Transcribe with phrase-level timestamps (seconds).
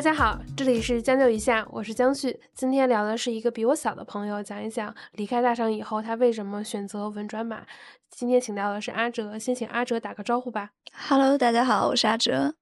[0.00, 2.40] 大家好，这里是将就一下，我是江旭。
[2.54, 7.66] 今天聊的是一个比我小的朋友，讲一讲离开大厂以后他为什么选择文转码。
[8.08, 10.70] 今天请到的是阿哲，先请阿哲打个招呼吧。
[10.90, 12.54] Hello，大家好，我是阿哲。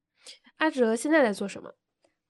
[0.57, 1.71] 阿哲现在在做什么？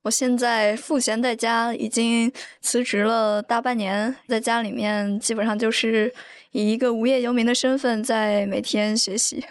[0.03, 2.31] 我现在赋闲在家，已经
[2.61, 6.13] 辞职了大半年，在家里面基本上就是
[6.51, 9.43] 以一个无业游民的身份在每天学习。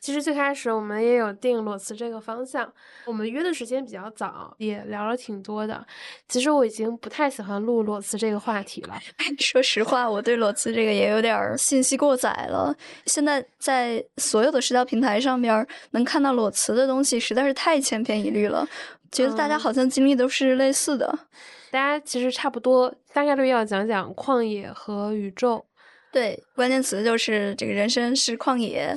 [0.00, 2.72] 其实最开始我们也有定裸辞这个方向，
[3.04, 5.86] 我们约的时间比较早，也聊了挺多的。
[6.26, 8.98] 其实我已经不太喜欢录裸辞这个话题了。
[9.38, 12.74] 说实话，我对裸辞这个也有点信息过载了。
[13.04, 18.66] 现在在所有的社交平台上边能看到裸辞的东西，实在是太千篇一律了。
[19.12, 21.18] 觉得大家好像经历都是类似的，
[21.70, 25.62] 大家其实差不多，大概率要讲讲旷野和宇宙。
[26.10, 28.96] 对，关键词就是这个人生是旷野。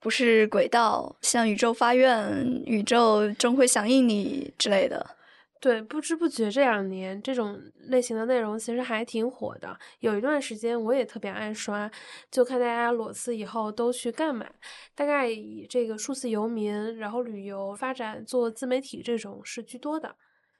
[0.00, 5.14] 不是轨道，向宇宙发愿，宇宙终会响应你之类的。
[5.58, 7.58] 对，不知不觉这两年这种
[7.88, 9.76] 类型的内容其实还挺火的。
[10.00, 11.90] 有一段时间我也特别爱刷，
[12.30, 14.46] 就看大家裸辞以后都去干嘛。
[14.94, 20.14] 大概以这个数字游民，然后旅游发展做自媒体这种是居多的。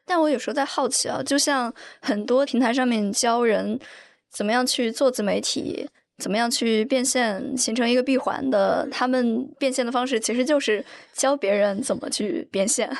[0.06, 3.78] 但我有时候在好奇啊，就像很多平台上面教人
[4.30, 5.88] 怎么样去做自媒体。
[6.18, 8.88] 怎么样去变现，形成一个闭环的？
[8.90, 12.90] 他们变现的方式其实就是教别人怎么去变现。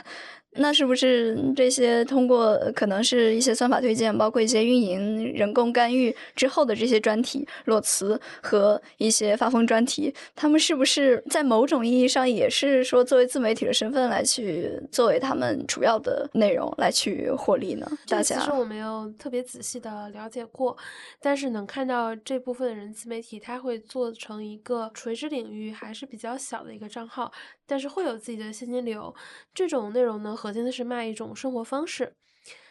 [0.59, 17.87] 那是不是这些通过可能是一些算法推荐，包括一些运营人工干预之后的这些专题裸辞和一些发疯专题，他们是不是在某种意义上也是说作为自媒体的身份来去作为他们主要的内容来去获利呢？
[18.09, 20.77] 大家其实我没有特别仔细的了解过，
[21.21, 27.31] 但是能看到这部分的人自媒体他会做成一个垂直领域还是比较小的一个账号。
[27.67, 29.15] 但是会有自己的现金流，
[29.53, 32.13] 这种内容呢，核心的是卖一种生活方式。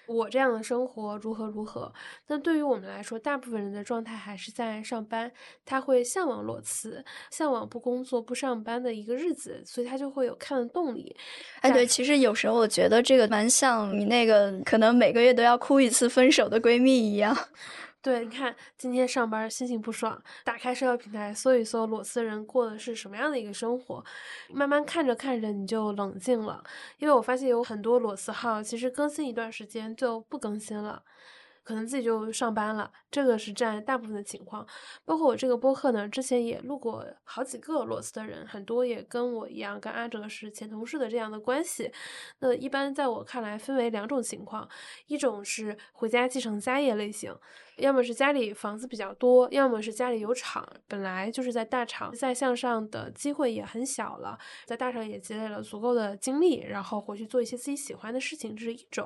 [0.07, 1.91] 我这样的生活如何如何？
[2.27, 5.31] 那对于我们来说，大部分人的状态还是在上班，
[5.65, 11.15] 他会向往裸辞，向往不工作不上班的一个日子，所以他就会有看的动力。
[11.61, 17.35] 哎，对，其实有时候我觉得这个蛮像你那个可能每个月都要哭一次分手的闺蜜一样。
[18.05, 24.05] 对，你看今天上班心情不爽，打开社交平台搜一搜裸辞人过的是什么样的一个生活，
[24.53, 26.63] 慢慢看着看着你就冷静了，
[26.99, 31.01] 因为我发现有很多裸辞号其实更新一段时间就不更新了。
[31.63, 34.63] 可能自己就上班了，这个是占大部分的情况。
[35.03, 41.91] 包括我这个播客呢，之前也录过好几个裸辞的人，很多也跟我一样，跟阿哲是前同事的这样的关系。
[42.37, 44.69] 那一般在我看来，分为两种情况：
[45.07, 47.35] 一种是回家继承家业类型，
[47.77, 59.05] 要么是家里房子比较多，要么是家里有厂，本来就是在大厂再向上的机会也很小了，在大厂也积累了足够的经历，然后回去做一些自己喜欢的事情，这是一种；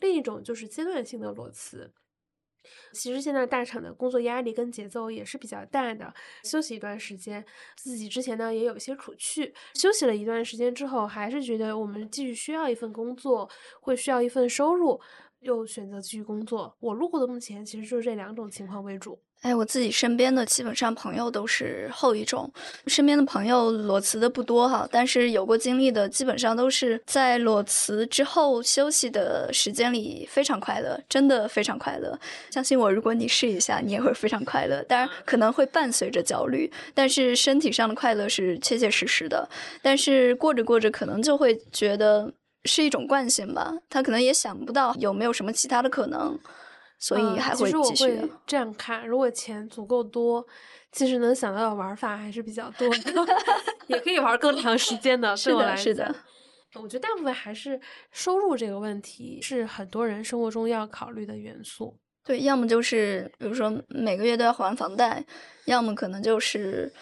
[0.00, 1.92] 另一种就是阶段性的裸辞。
[2.92, 6.12] 其实现在大厂的工作压力跟节奏也是比较大的，
[6.44, 7.44] 休息一段时间，
[7.74, 13.48] 自己之前呢也有一些苦趣，休息了一段时间之后，还是觉得我们继续需要一份工作，
[13.80, 15.00] 会需要一份收入，
[15.40, 16.74] 又选择继续工作。
[16.80, 19.18] 我路过的目前其实就是这两种情况为主。
[19.42, 22.52] 哎，我自己身边的基本上朋友都是后一种，
[22.86, 32.18] 身边的朋友裸辞的不多哈，但是有过经历的基本上都是在裸辞之后休息的时间里非常快乐，真的非常快乐。
[32.50, 34.82] 相信我，如果你试一下，你也会非常快乐。
[34.82, 39.48] 当然可能会伴随着焦虑，但是身体上的快乐是切切实实的。
[39.80, 42.30] 但是过着过着，可能就会觉得
[42.64, 46.38] 是一种惯性吧，他可能也想不到有没有什么其他的可能。
[47.02, 49.08] 所以还会继续这样看。
[49.08, 50.46] 如果钱足够多，
[50.92, 53.26] 其实能想到的玩法还是比较多的，
[53.88, 55.34] 也可以玩更长时间的。
[55.34, 56.14] 是的，是的。
[56.74, 57.80] 我觉得大部分还是
[58.12, 61.96] 收入这个问题是很多人生活中要考虑的元素。
[62.22, 65.24] 对，要么就是比如说每个月都要还房贷，
[65.64, 66.92] 要么可能就是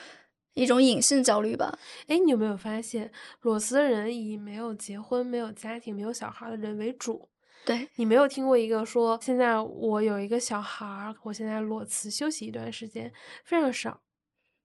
[0.54, 1.78] 一种隐性焦虑吧。
[2.06, 3.10] 哎，你有没有发现，
[3.42, 7.28] 裸辞的人以没有结婚、没有家庭、没有小孩的人为主？
[7.64, 13.12] 对你没有听过一个说，现在我有一个小孩儿，我现在裸辞休息一段时间，
[13.44, 14.00] 非常少，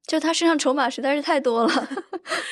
[0.08, 1.90] 就他身上筹码实在是太多了。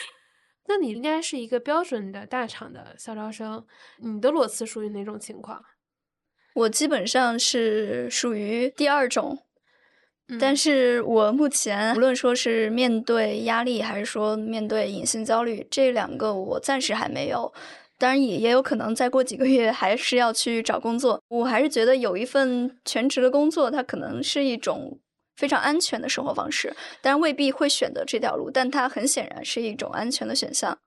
[0.67, 3.65] 那你应该是一个标准的大厂的校招生，
[3.99, 5.63] 你的裸辞属于哪种情况？
[6.53, 9.45] 我基本上是属于第二种，
[10.39, 17.53] 但是我目前无论说是面对压力，还是说面对隐性焦虑，这两个我暂时还没有。
[17.97, 21.21] 当然也也有可能再过几个月还是要去找工作。
[21.27, 24.99] 我还是觉得有一份全职的工作，它可能是一种
[25.35, 26.75] 非常安全的生活方式。
[27.01, 30.79] 当然未必会选择这条路，但它很显然是一种安全的选项。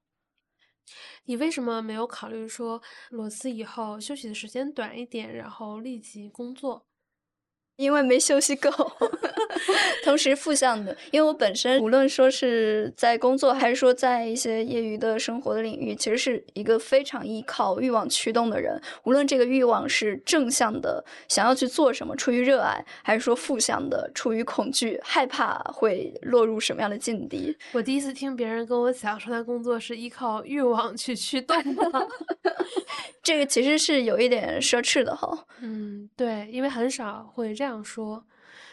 [1.25, 6.85] 你为什么没有考虑说裸辞以后休息的时间短一点，然后立即工作？
[7.77, 8.69] 因为没休息够，
[10.03, 18.79] 同时负向的，因为我本身无论说是在工作，还是说在一些业余的生活的领域，其实是一个非常依靠欲望驱动的人。
[19.03, 27.57] 无论这个欲望是正向的，想要去做什么，出于热爱，还是说负向的，出于恐惧、害怕会落入什么样的境地。
[27.73, 32.07] 我第一次听别人跟我讲说他工作是依靠欲望去驱动的，
[33.21, 35.45] 这个其实是有一点奢侈的哈。
[35.61, 38.25] 嗯，对，因为很少会这样说。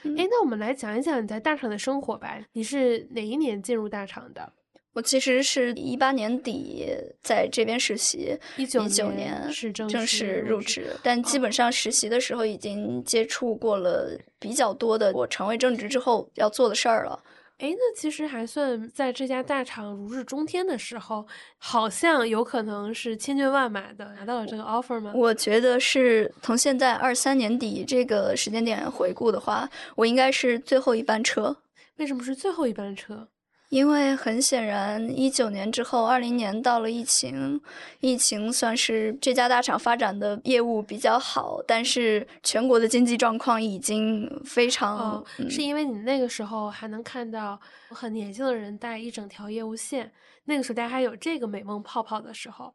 [0.05, 2.37] 哎，那我们来讲一讲你在大厂的生活吧。
[2.53, 4.53] 你是哪一年进入大厂的？
[4.95, 6.87] 我其实是一八年底
[7.23, 17.23] 在这边实习，一九年是正正式入职，但基本上实习的时候已经接触过了比较多的我成为正职之后要做的事儿了。
[17.63, 21.25] 哎，那其实还算在这家大厂如日中天的时候，
[21.59, 25.13] 好像有可能是千军万马的拿到了这个 offer 吗？
[25.15, 31.57] 我觉得是从现在二三年底这个时间点回顾的话，我应该是最后一班车。
[31.99, 33.29] 为什么是最后一班车？
[33.73, 37.59] 因为很显然，一九年之后，二零年到了疫情，
[38.01, 45.25] 疫情算是这家大厂发展的业务比较好，但是全国的经济状况已经非常。
[45.49, 47.59] 是因为你那个时候还能看到
[47.89, 50.13] 很年轻的人带一整条业务线，
[50.45, 52.75] 那个时候大家还有这个美梦泡泡的时候。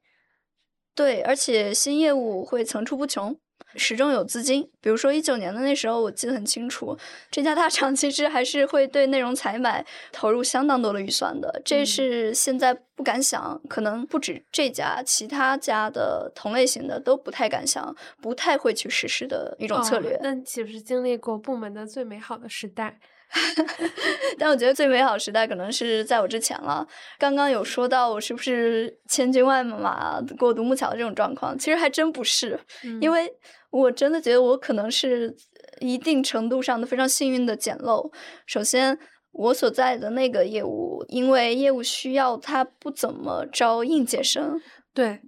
[0.95, 3.38] 对，而且新业务会层出不穷。
[3.75, 6.98] 始终有资金，比如说一九年的那时候，我记得很清楚，
[7.30, 11.62] 这家大厂其实还是会对内容采买投入相当多的预算的。
[11.63, 20.18] 这是现在不敢想，可能不止这家，其他家的同类型的都不太敢想，不太会去实施的一种策略。
[20.24, 23.00] 那岂不是经历过部门的最美好的时代？
[24.39, 26.88] 但我觉得最美好时代可能是在我之前了。
[27.19, 32.59] 刚刚有说到我是不是千军万马过独木桥这种状况，其实还真不是，
[33.01, 33.31] 因为
[33.69, 35.35] 我真的觉得我可能是
[35.79, 38.12] 一定程度上的非常幸运的捡漏。
[38.45, 38.97] 首先，
[39.31, 44.59] 我所在的那个业务，因为业务需要，它不怎么招应届生。
[44.94, 45.21] 对，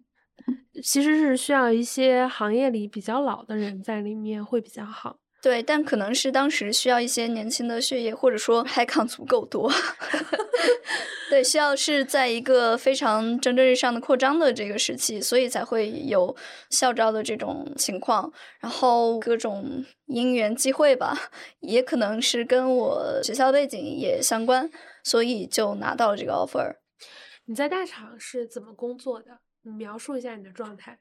[0.83, 5.18] 其实是需要一些行业里比较老的人在里面会比较好。
[5.41, 9.71] 对，但可能是当时需要一些年轻的血液，或者说 h i 足够多。
[11.29, 16.35] 对，需要是在一个非常蒸蒸日上的扩张的这个时期，所以才会有
[16.69, 18.33] 校招的这种情况。
[18.59, 21.17] 然后各种因缘际会吧，
[21.61, 24.69] 也可能是跟我学校背景也相关，
[25.03, 26.75] 所以就拿到了这个 offer。
[27.45, 29.39] 你在大厂是怎么工作的？
[29.61, 30.99] 你描述一下你的状态。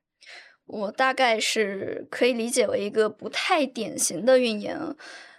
[0.69, 4.95] 我大概是可以理解为一个不太典型的运营。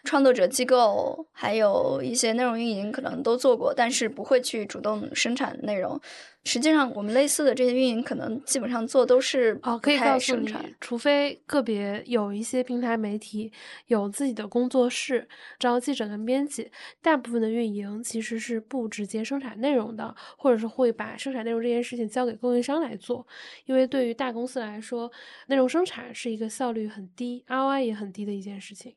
[0.10, 6.02] 创作者机构还有一些内容运营可能都做过，但是不会去主动生产内容。
[6.46, 10.52] 实际上，我们类似的这些运营可能基本上做都是哦，可以告诉你，
[10.82, 13.52] 除非个别有一些平台媒体
[13.86, 15.28] 有自己的工作室
[15.60, 16.72] 招记者跟编辑，
[17.04, 23.28] 大部分的运营其实是不直接生产内容的，或者是会把生产内容这件事情交给供应商来做。
[23.66, 25.12] 因为对于大公司来说，
[25.50, 28.96] 内容生产是一个效率很低、ROI 也很低的一件事情。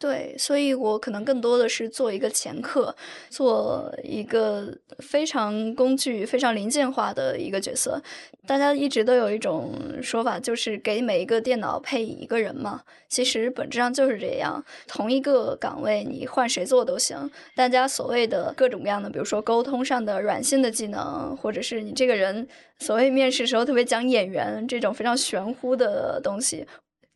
[0.00, 2.94] 对，所以我可能更多的是做一个前客，
[3.30, 8.00] 做一个非常工具、非常零件化的一个角色。
[8.46, 12.82] 大家一直都有一种说法，就是给每一个电脑配一个人嘛。
[13.08, 17.28] 其实本质上就是这样，同一个岗位你换谁做都行。
[17.56, 22.46] 大家所谓的各种各样的，比如说沟通上的软性的技能，或者是你这个人
[22.78, 26.64] 所谓面试时候特别讲眼缘这种非常玄乎的东西。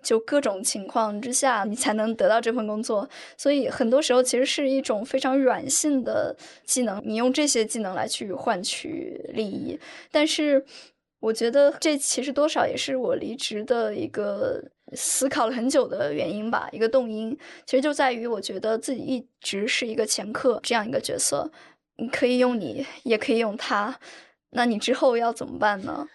[0.02, 3.08] 就各种情况之下，你才能得到这份工作。
[3.36, 9.78] 所以很多时候其实是一种非常软性的技能，你用这些技能来去换取利益。
[10.10, 10.64] 但是
[11.20, 14.60] 我觉得这其实多少也是我离职的一个
[14.94, 17.36] 思考了很久的原因吧，一个动因。
[17.64, 21.50] 其实就在于我觉得自己一直是一个前客这样一个角色，
[21.96, 23.98] 你可以用你，也可以用他，
[24.50, 26.08] 那你之后要怎么办呢？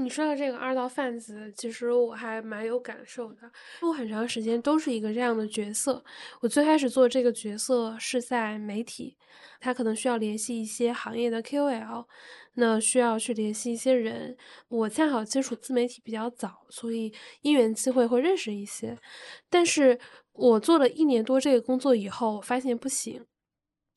[0.00, 3.52] 你说的这个二道贩子，其实我还蛮有感受的。
[3.82, 6.02] 我很长时间都是一个这样的角色。
[6.40, 9.18] 我最开始做这个角色是在媒体，
[9.60, 12.06] 他可能需要联系一些行业的 KOL，
[12.54, 14.38] 那需要去联系一些人。
[14.68, 18.96] 我恰好接触自媒体比较早，所以因缘机会会认识一些。
[19.50, 20.00] 但是
[20.32, 23.26] 我做了一年多这个工作以后，我发现不行。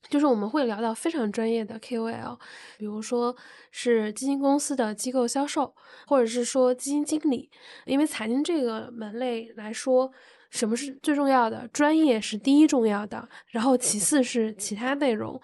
[0.10, 2.38] 就是我们会聊到非常专业的 KOL，
[2.78, 3.36] 比如说
[3.72, 5.74] 是基金公司的机构销售，
[6.08, 7.50] 或者是说基金经理。
[7.86, 10.12] 因为财经这个门类来说，
[10.50, 11.68] 什么是最重要的？
[11.70, 15.42] 专业是第一重要的，然后其次是其他内容。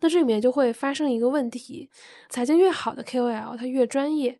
[0.00, 1.90] 那这里面就会发生一个问题：
[2.28, 4.38] 财经越好的 KOL，他越专业。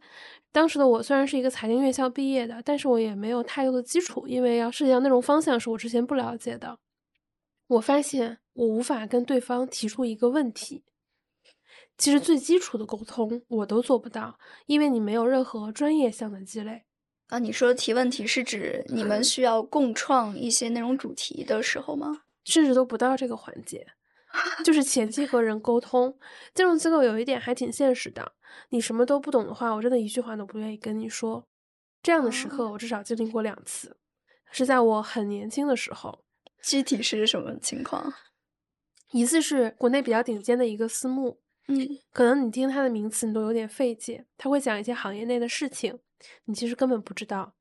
[0.52, 6.78] 当时的我虽然是一个财经院校毕业的，但是我也没有太多的基础，因为要涉及到内容方向是我之前不了解的。
[7.68, 10.84] 我发现我无法跟对方提出一个问题，
[11.98, 16.84] 其实最基础的沟通我都做不到，因为你没有任何专业项的积累。
[17.26, 22.22] 啊，你说提问题是指你们需要共创一些内容主题的时候吗？
[22.44, 23.86] 甚至都不到这个环节，
[24.64, 26.18] 就是前期和人沟通。
[26.54, 28.32] 金融机构有一点还挺现实的，
[28.70, 31.46] 你什么都不懂的话，我真的一句话都不愿意跟你说。
[32.02, 33.98] 这样的时刻我至少经历过两次，
[34.50, 36.24] 是在我很年轻的时候。
[36.62, 38.12] 具体是什么情况？
[39.12, 41.38] 一次是国内比较顶尖的一个私募，
[41.68, 45.98] 嗯，可能你听他的名词你都有点费解，他会讲一些行业内的事情，
[46.44, 47.54] 你其实根本不知道，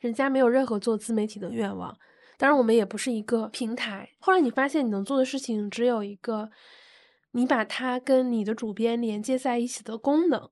[0.00, 1.98] 人家没有任何做自媒体的愿望。
[2.38, 4.10] 当然，我们也不是一个平台。
[4.18, 6.50] 后来你发现你能做的事情只有一个，
[7.32, 10.50] 你把它跟你的主编连接在一起的功能。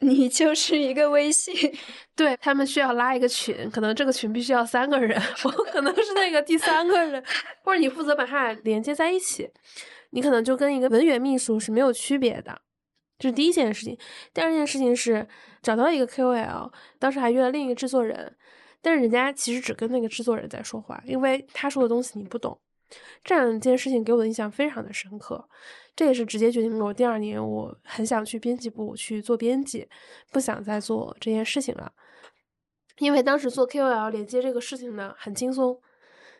[0.02, 1.54] 你就是一个微信，
[2.16, 7.22] 对他们需要拉一个群，可能这个群必须要三个人，我可能是那个第三个人，
[7.62, 9.50] 或者你负责把它俩连接在一起，
[10.10, 12.62] 你可能就跟一个文员秘书是没有区别的。
[13.18, 13.98] 这是第一件事情。
[14.32, 15.28] 第二件事情是
[15.60, 18.34] 找到一个 KOL，当时还约了另一个制作人，
[18.80, 22.58] 但是人家其实只跟那个制作人在说话，因为他说的东西你不懂。
[23.22, 25.48] 这两件事情给我的印象非常的深刻。
[25.96, 29.88] 这也是直接决定了我第二年我很想去编辑部去做编辑，
[30.32, 31.92] 不想再做这件事情了。
[32.98, 35.78] 因为当时做 KOL 连接这个事情呢很轻松，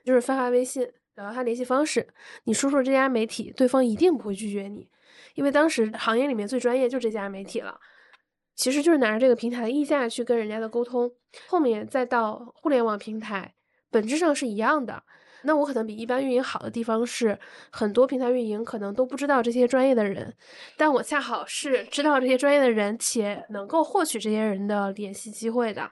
[0.04, 2.09] 就是发发微信，找到他联系方式，
[2.45, 4.88] 你说说这家媒体，对方一定不会拒绝你，
[5.35, 7.78] 因为当时行业里面最专业就这家媒体了。
[8.54, 11.11] 其实就是拿着这个平台的溢价去跟人家的沟通，
[11.49, 13.54] 后面再到互联网平台，
[13.90, 15.02] 本质上是一样的。
[15.42, 17.38] 那我可能比一般运营好的地方是，
[17.70, 20.35] 很多平台运营可能都不知道这些专业的人，
[20.76, 25.90] 但我恰好是知道这些专业的人，且能够获取这些人的联系机会的。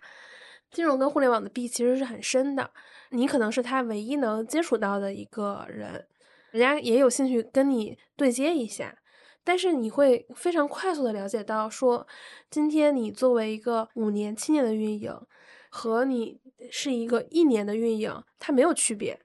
[0.70, 2.70] 金融跟互联网的壁其实是很深的，
[3.10, 6.06] 你可能是他唯一能接触到的一个人，
[6.50, 8.94] 人家也有兴趣跟你对接一下，
[9.42, 12.06] 但是你会非常快速的了解到，说
[12.50, 15.10] 今天你作为一个五年、七年的运营，
[15.70, 16.38] 和你
[16.70, 19.18] 是一个一年的运营，它没有区别。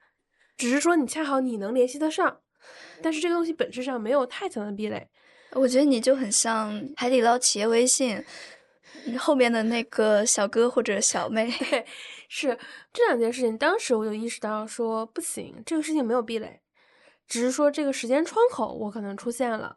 [0.64, 2.40] 只是说你恰好你能联系得上，
[3.02, 5.10] 但是这个东西本质上没有太强的壁垒。
[5.52, 8.24] 我觉得你就很像海底捞企业微信
[9.20, 11.52] 后面的那个小哥或者小妹。
[11.70, 11.86] 对，
[12.30, 12.58] 是
[12.94, 13.58] 这两件事情。
[13.58, 16.62] 当时我就意识到说不行，这个事情没有壁垒，
[17.28, 19.76] 只是说这个时间窗口我可能出现了，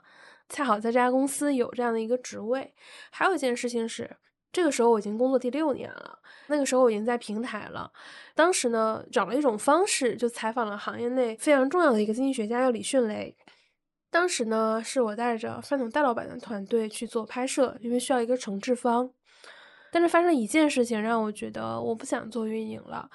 [0.49, 2.73] 恰好在这家公司有这样的一个职位。
[3.11, 4.17] 还有一件事情是。
[4.57, 7.93] 这个时候我已经工作第六年了，那个时候我已经在平台了。
[8.35, 13.37] 当时呢，找了一种方式，就采访了行业内非常重要的一个经济学家，叫李迅雷。
[14.11, 19.11] 当时呢，是我带着范总戴老板的团队去做拍摄，因为需要一个承制方。
[19.93, 23.11] 但是发生一件事情，让我觉得我不想做运营了。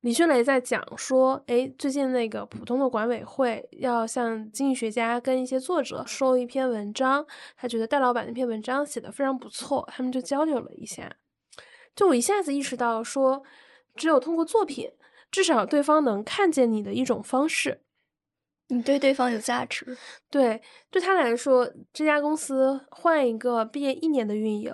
[0.00, 11.14] 李迅雷在讲说，哎，最近那个普通的管委会要向经济学家跟一些作者收一篇文章，他觉得戴老板那篇文章写的非常不错，他们就交流了一下，
[11.94, 13.42] 就我一下子意识到说，
[13.94, 14.90] 只有通过作品，
[15.30, 17.82] 至少对方能看见你的一种方式。
[18.72, 19.98] 你对对方有价值，
[20.30, 24.72] 对，对他来说，这家公司换一个毕业一年的运营，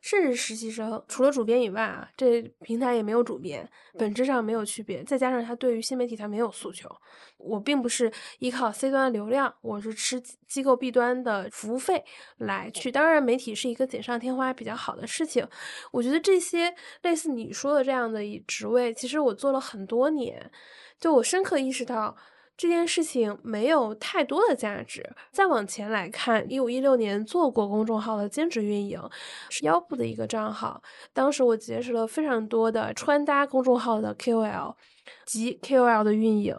[0.00, 3.68] 甚至实习生，除了主编以外啊，这平台也没有主编，
[3.98, 5.02] 本质上没有区别。
[5.02, 6.88] 再加上他对于新媒体他没有诉求，
[7.36, 12.04] 我并不是依靠 C 端流量，我是吃机构 B 端的服务费
[12.38, 12.92] 来去。
[12.92, 15.44] 当然，媒体是一个锦上添花比较好的事情。
[15.90, 16.72] 我觉得这些
[17.02, 20.48] 类似你说的这样的职位，其实我做了很多年，
[21.00, 22.16] 就我深刻意识到。
[22.56, 25.14] 这件事情没有太多的价值。
[25.32, 29.00] 再往前来看，一五一六年做过公众号的兼职运营，
[29.50, 30.82] 是腰部的一个账号。
[31.12, 34.74] 当时我结识了非常多的穿搭公众号的 KOL
[35.26, 36.56] 及 KOL 的运营。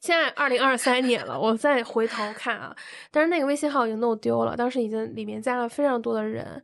[0.00, 2.76] 现在二零二三年了，我再回头看啊，
[3.10, 4.56] 但是那个微信号已经弄丢了。
[4.56, 6.62] 当时已经里面加了非常多的人，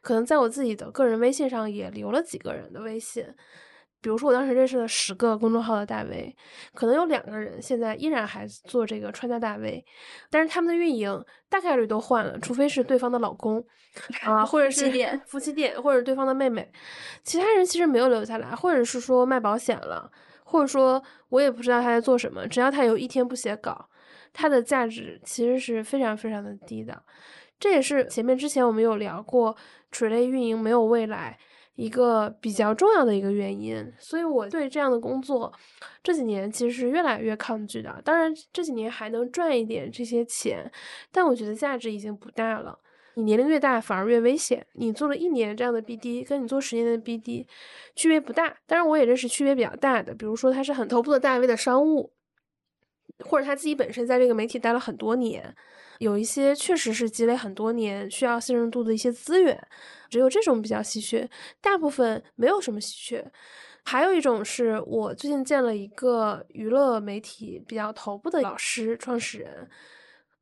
[0.00, 3.24] 可能在我自己的个人微信上也留了几个人的微信。
[4.04, 6.36] 比如说，我当时认识了十个公众号的大 V，
[6.74, 9.82] 可能有两个人现在依然还做这个穿搭大 V，
[10.28, 13.64] 但是他们的运营大概率都换了，除非是对方的老公
[14.20, 14.84] 啊，或者是
[15.24, 16.70] 夫妻店，或者对方的妹妹，
[17.22, 20.12] 其他人其实没有留下来，或者是说卖保险了，
[20.44, 23.88] 或者说我也不知道他在做什么，只要他有一天不写稿，
[24.34, 27.02] 他的价值其实是非常非常的低的。
[27.58, 29.56] 这也是前面之前我们有聊过，
[29.90, 31.38] 垂类运营没有未来。
[31.74, 33.92] 一个比较重要的一个原因。
[33.98, 35.52] 所以我对这样的工作
[36.02, 38.00] 这几年其实是越来越抗拒的。
[38.04, 40.70] 当然这几年还能赚一点这些钱，
[41.10, 42.78] 但我觉得价值已经不大了。
[43.16, 44.66] 你年龄越大，反而越危险。
[44.72, 47.46] 你做了一年这样的 BD，跟你做十年的 BD
[47.94, 48.56] 区别不大。
[48.66, 52.10] 当然，我也认识区别比较大的，比如说他是很头部的大 V 的商务，
[53.20, 55.54] 或者他自己本身在这个媒体待了很多年，
[55.98, 59.60] 有一些确实是积累很多年需要信任度的一些资源，
[60.08, 61.28] 只有这种比较稀缺，
[61.60, 63.30] 大部分没有什么稀缺。
[63.84, 69.68] 还有一种是我最近见了一个娱乐媒体比较头部的老师创始人。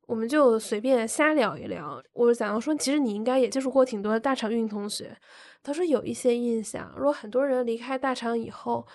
[0.05, 2.01] 我们就随便瞎聊一聊。
[2.11, 5.15] 我想要说，其实你应该也接触过挺多大厂运营同学。
[5.63, 8.85] 他说有一些印象，如果很多人离开大厂以后，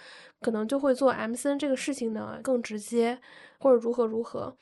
[0.40, 3.18] 可能就会做 MCN 这个事情呢更直接，
[3.58, 4.56] 或者如何如何。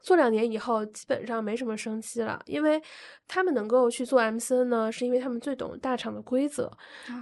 [0.00, 2.82] 做两年以后，基本上没什么生机了，因为
[3.28, 6.70] 他们能够去做 MCN 呢，是因为他们最懂大厂的规则。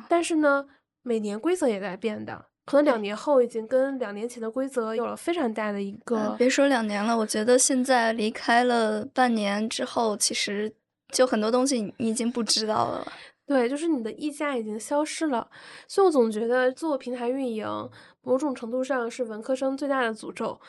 [0.09, 0.67] 但是呢，
[1.03, 2.47] 每年规则也在变的。
[2.67, 6.37] 可能两年后已经跟两年前的规则有了非常大的一个。
[6.39, 10.71] 别说两年了，我觉得现在离开了半年之后，其实
[11.11, 13.11] 就很多东西你已经不知道了。
[13.47, 15.49] 对，就是你的溢价已经消失了，
[15.87, 17.67] 所以我总觉得做平台运营，
[18.29, 20.61] 某种程度上是文科生最大的诅咒。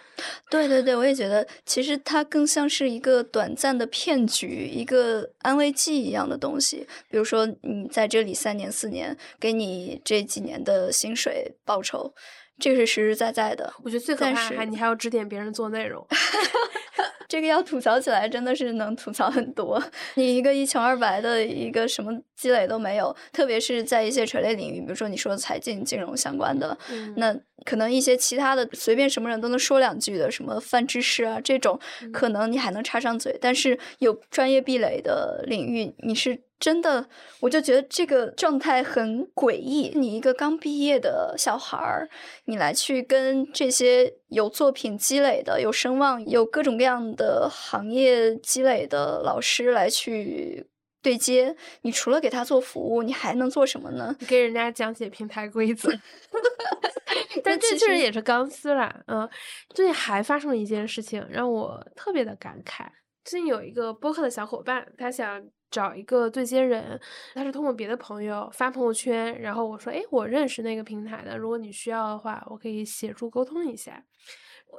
[0.49, 6.87] 对对对，我也觉得，其实它更像是一个短暂的骗局，一个安慰剂一样的东西。
[7.09, 12.13] 比如说，你在这里三年四年，给你这几年的薪水报酬，
[12.57, 13.73] 这是实实在在的。
[13.83, 16.07] 我觉得最可怕还你还要指点别人做内容。
[17.29, 19.81] 这个要吐槽起来，真的是能吐槽很多。
[20.15, 26.75] 你一个一穷二白的一个什么积累都没有，特别是在一些垂类领域，比如说你说财经、金融相关的，
[27.17, 27.33] 那
[27.63, 31.79] 可能一些其他的随便什么人都能说两句的，什么泛知识啊这种，
[32.12, 33.38] 可能你还能插上嘴。
[33.39, 36.41] 但是有专业壁垒的领域，你是。
[36.59, 37.07] 真的，
[37.39, 39.93] 我就觉得这个状态很诡异。
[39.95, 42.09] 你一个刚毕业的小孩儿，
[42.45, 50.67] 你来去跟这些有作品积累的、有声望、有各种各样的行业积累的老师来去
[51.01, 54.13] 对接，你除了给他做服务，你还能做什么呢？
[54.27, 55.89] 给人家讲解平台规则。
[57.41, 58.93] 但这确实也是钢丝啦。
[59.07, 59.27] 嗯，
[59.69, 62.85] 最近还发生了一件事情，让我特别的感慨。
[63.24, 65.41] 最近有一个播客的小伙伴，他想。
[65.70, 67.00] 找一个对接人，
[67.34, 74.03] 他是通过别的朋友发朋友圈，然后我说，哎，我认识那个平台的，如果你需要的话，我可以协助沟通一下。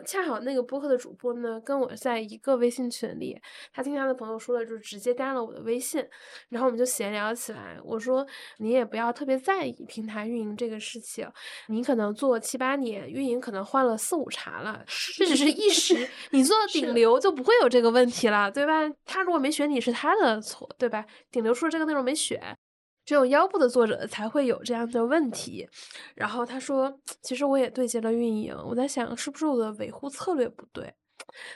[0.05, 3.41] 恰好那个播客的主播呢，跟我在一个微信群里，
[3.73, 6.05] 他听他的朋友说了，就直接加了我的微信，
[6.49, 7.79] 然后我们就闲聊起来。
[7.85, 8.27] 我说
[8.59, 11.29] 你也不要特别在意平台运营这个事情，
[11.69, 14.85] 你可能做七八年，运营可能换了四五茬了，
[15.17, 18.91] 这只是一时， 你做顶流就不会有这个问题了，对吧？
[19.05, 21.05] 他如果没选你是他的错，对吧？
[21.31, 22.57] 顶流出了这个内容没选。
[23.05, 25.69] 只有腰部的作者才会有这样的问题，
[26.15, 30.95] 然后他说：“其实我也对接了运营，我在想是不是我的维护策略不对。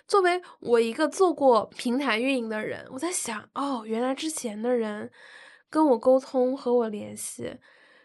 [0.07, 5.11] 作为我一个做过平台运营的人，我在想，哦，原来之前的人
[5.71, 7.57] 跟我沟通和我联系，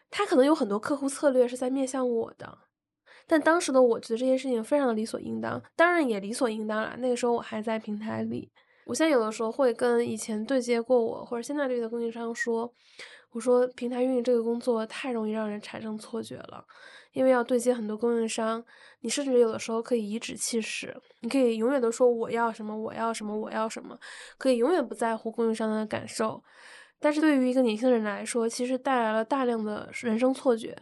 [0.09, 2.57] 他可能有很多客户策略是在面向我的，
[3.27, 6.95] 但当时的我觉得这件事情非常的理所应当，当然也理所应当了。
[6.97, 8.51] 那个时候我还在平台里，
[8.89, 12.73] 我现在有的时候会跟以前对接过我或者现在对的供应商说。”
[13.31, 16.65] 我说，平台运营这个工作太容易让人产生错觉了，
[17.11, 18.65] 因为要对接很多供应商，
[19.01, 23.95] 你甚至有的时候可以颐指气使，你可以永远都说我要什么，我要什么，我要什么，
[24.39, 26.43] 可以永远不在乎供应商的感受。
[26.99, 30.75] 但是对于一个年轻人来说，其实带来了大量的人生错觉，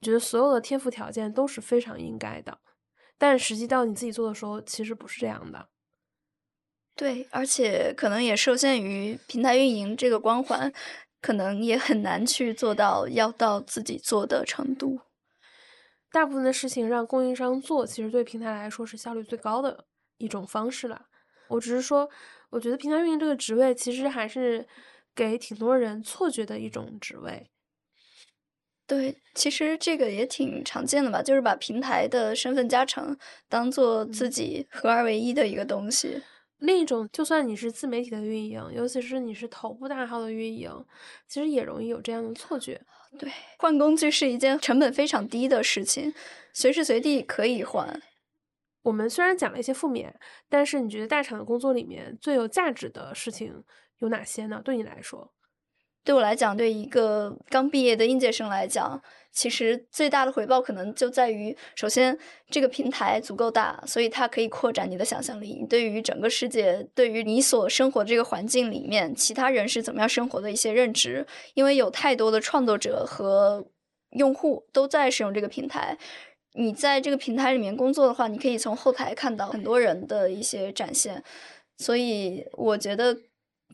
[0.00, 2.58] 觉得所有的天赋条件都是非常应该的，
[3.16, 5.68] 但实际到你自己做的时候，其实不是这样的。
[6.96, 10.72] 对，而且可能也受限于平台运营这个光环。
[11.22, 15.00] 可能也很难去做到要到自己做的程度。
[16.12, 19.86] 大部分的事情让供应商做，其实对平台来说是效率最高的
[20.18, 21.06] 一种方式了。
[21.48, 22.08] 我只是说，
[22.50, 24.64] 我觉得平台运营这个职位其实还是
[25.16, 27.50] 给挺多人错觉的一种职位。
[28.86, 36.22] 对，其实这个也挺常见的吧，就是把平台的身份加成当做自己合二为一的一个东西。
[36.58, 40.70] 另一种，就算你是自媒体的运营，尤其是你是头部大号的运营，
[41.28, 42.80] 其实也容易有这样的错觉。
[43.18, 46.12] 对，换工具是一件成本非常低的事情，
[46.52, 48.00] 随时随地可以换。
[48.82, 53.64] 我们虽然讲了一些负面，但是你觉得大厂的工作里面最有价值的事情
[53.98, 54.62] 有哪些呢？
[54.64, 55.32] 对你来说？
[56.06, 62.16] 对我来讲，对一个刚毕业的应届生来讲，其实最大的回报可能就在于，首先
[62.48, 65.58] 这个平台足够大，所以它可以扩展你的想象力。
[65.60, 73.66] 你对于整个世界，对于你所生活的这个环境里面，其他人是怎么样生活的一些认知，因为有太多的创作者和
[74.10, 75.98] 用户都在使用这个平台。
[76.52, 81.20] 你在这个平台里面工作的话，你可以从后台看到很多人的一些展现，
[81.78, 83.16] 所以我觉得。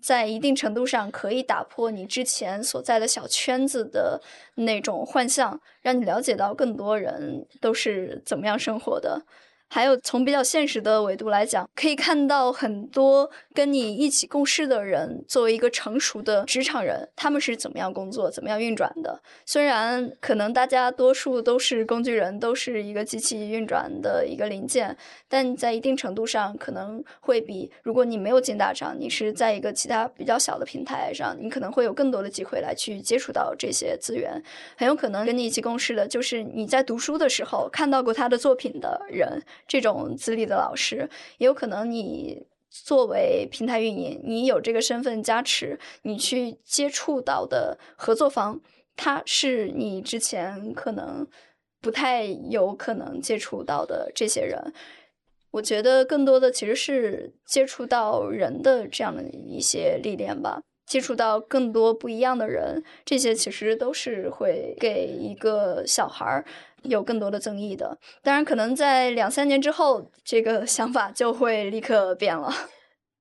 [0.00, 4.20] 在一定程度上，可以打破你之前所在的小圈子的
[4.54, 9.22] 那种幻象，让你了解到更多人都是怎么样生活的。
[9.74, 19.22] 还有从比较现实的维度来讲，可以看到很多跟你一起共事的人，作为一个成熟的职场人，他们是怎么样工作、怎么样运转的。
[19.46, 24.94] 虽然可能大家多数都是工具人，都是一个机器运转的一个零件，
[25.26, 34.42] 但在一定程度上，可能会比如果你没有进大厂，你是在一个其他比较小的平台上，你可能会有更多的机会来去接触到这些资源。
[34.76, 39.42] 很有可能跟你一起共事的，就是你在读书的时候看到过他的作品的人。
[39.66, 48.60] 这种资历的老师，也有可能你作为平台运营，你有这个身份加持，你去接触到的合作方，
[48.96, 51.26] 他是你之前可能
[51.80, 54.72] 不太有可能接触到的这些人。
[55.50, 66.44] 我觉得更多的其实是接触到人的这样的一些历练吧，接触到更多不一样的人，这些其实都是会给一个小孩儿。
[66.82, 72.52] 有更多的增益的，当然可能在两三年之后，这个想法就会立刻变了。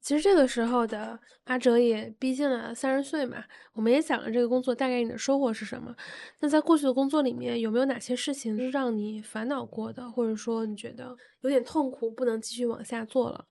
[0.01, 5.95] 其实这个时候的阿哲也逼近了三十岁嘛，我们也讲了这个工作大概你的收获是什么。
[6.39, 13.45] 那在过去的工作里面，有没有哪些事情是让你烦恼过的，或者说你觉得有点痛苦，不能继续往下做了？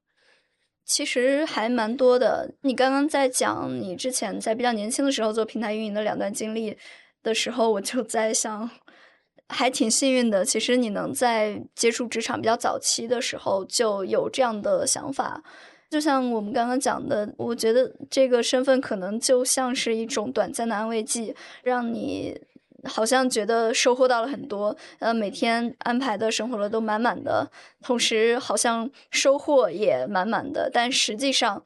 [0.85, 2.55] 其实还蛮多的。
[2.63, 6.77] 你刚刚在讲你之前在比较年轻的时候做平台运营的两段经历
[7.23, 8.71] 的时候，我就在想。
[9.53, 15.43] 还挺幸运的，其实你能在接触职场比较早期的时候就有这样的想法，
[15.91, 22.41] 就像我们刚刚讲的，我觉得这个身份可能就像是一种短暂的安慰剂，让你
[22.85, 27.51] 好像觉得收获到了很多，呃，每天安排的生活了都满满的，
[27.83, 31.63] 同时好像收获也满满的，但实际上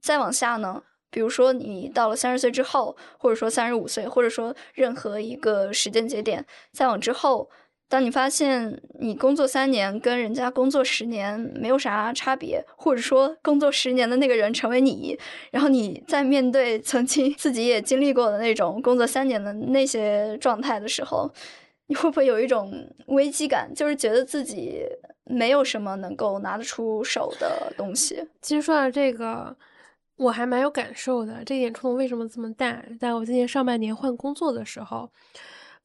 [0.00, 0.82] 再往下呢？
[1.10, 7.48] 比如说，你到了三十岁之后，或者说三十五岁，或者说任何一个时间节点，再往之后，
[7.94, 15.16] 当你发现你工作三年跟人家工作十年没有啥差别，或者说工作十年的那个人成为你，
[15.52, 21.32] 然后你在面对曾经自己也经历过的那种工作三年的那些状态的时候，
[21.86, 22.72] 你会不会有一种
[23.06, 23.72] 危机感？
[23.72, 24.82] 就是觉得自己
[25.22, 28.26] 没有什么能够拿得出手的东西。
[28.42, 29.56] 其实说到这个。
[30.16, 32.80] 我还蛮有感受的，这一点触动为什么这么大？
[33.00, 35.10] 在我今年上半年换工作的时候，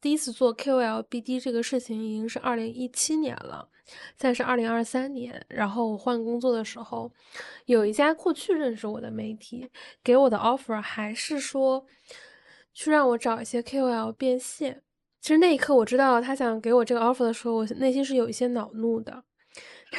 [0.00, 3.68] 第一次做 KOL BD 这个事情已经是二零一七年了，
[4.16, 5.44] 现在是二零二三年。
[5.48, 7.12] 然后我换工作的时候，
[7.66, 9.68] 有一家过去认识我的媒体
[10.02, 11.84] 给我的 offer 还是说
[12.72, 14.82] 去让我找一些 KOL 变现。
[15.20, 19.22] 其实那一刻我知道他想给我这个 offer 的时候，我内心是有一些恼怒的。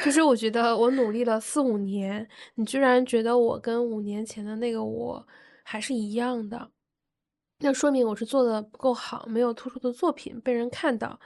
[0.02, 5.24] 就是我觉得我努力了四五年，你居然觉得我跟五年前的那个我
[5.62, 6.71] 还是一样的，
[7.62, 11.18] 那说明我是做的不够好，没有突出的作品被人看到，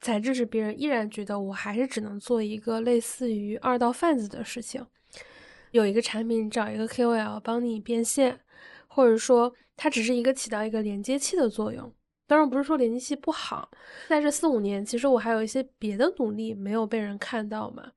[0.00, 4.86] 才致使别人依然觉得我还是只能做一个类似于二道贩子的事情。
[5.72, 8.40] 有一个产品找一个 KOL 帮你变现，
[8.86, 11.92] 或者说它只是一个起到一个连接器的作用。
[12.28, 13.68] 当然不是说连接器不好，
[14.08, 17.90] 在这四五年，其实我还有一些别的努力没有被人看到嘛。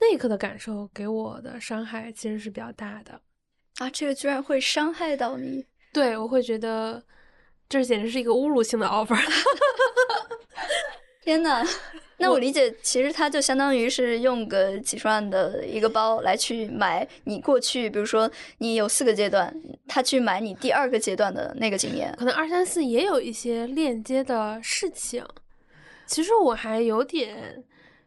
[0.00, 3.20] 那一刻的感受给我的伤害其实是比较大的
[3.78, 3.90] 啊！
[3.90, 5.66] 这个居然会伤害到你？
[5.92, 7.02] 对，我会觉得
[7.68, 9.16] 这简直是一个侮辱性的 offer。
[11.20, 11.62] 天呐！
[12.20, 18.28] 那我理解，其实他就相当于是用个几十万的一个包来去买你过去，比如说
[18.58, 19.54] 你有四个阶段，
[19.86, 22.12] 他去买你第二个阶段的那个经验。
[22.18, 25.24] 可能二三四也有一些链接的事情。
[26.06, 27.62] 其实我还有点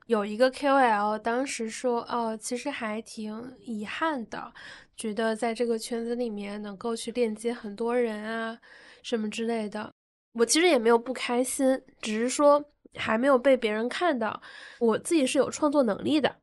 [0.08, 4.52] 有一个 KOL，当时说哦，其实还挺遗憾的，
[5.02, 8.56] 觉得在这个圈子里面能够去链接很多人啊
[9.02, 9.92] 什么之类的。
[10.34, 12.64] 我其实也没有不开心，只是说。
[12.98, 14.42] 还没有被别人看到，
[14.78, 16.36] 我自己是有创作能力的，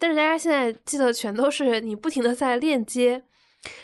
[0.00, 3.22] 但是大家现在记得全都是你不停的在链接，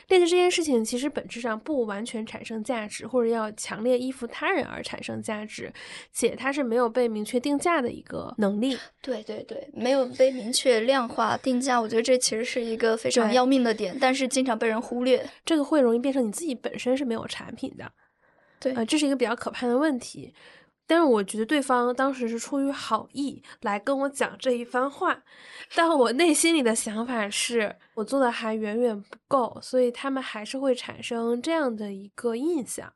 [0.09, 5.73] 链接这件事情其实本质上不完全产生价值，或者要强烈依附他人而产生价值，
[6.13, 8.79] 且它是没有被明确定价的一个能力。
[9.01, 15.25] 对对对，没有被明确量化定价，我觉得这其实是一个非常要命的点，但是经常被人忽略。
[15.45, 17.91] 这个会容易变成你自己本身是没有产品的，
[18.61, 20.35] 对呃，这是一个比较可怕的问题。
[20.93, 25.23] 但是我觉得对方当时是出于好意来跟我讲这一番话，
[25.75, 32.93] 但我内心里的想法是我做的还远远不够，所以他们还是会产生这样的一个印象。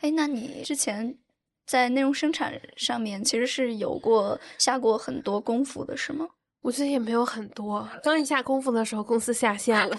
[0.00, 1.18] 哎，那你之前
[1.66, 6.26] 在内容生产上面其实是有过下过很多功夫的，是吗？
[6.62, 9.94] 我觉得也没有很多，刚一下功夫的时候，公司下线了。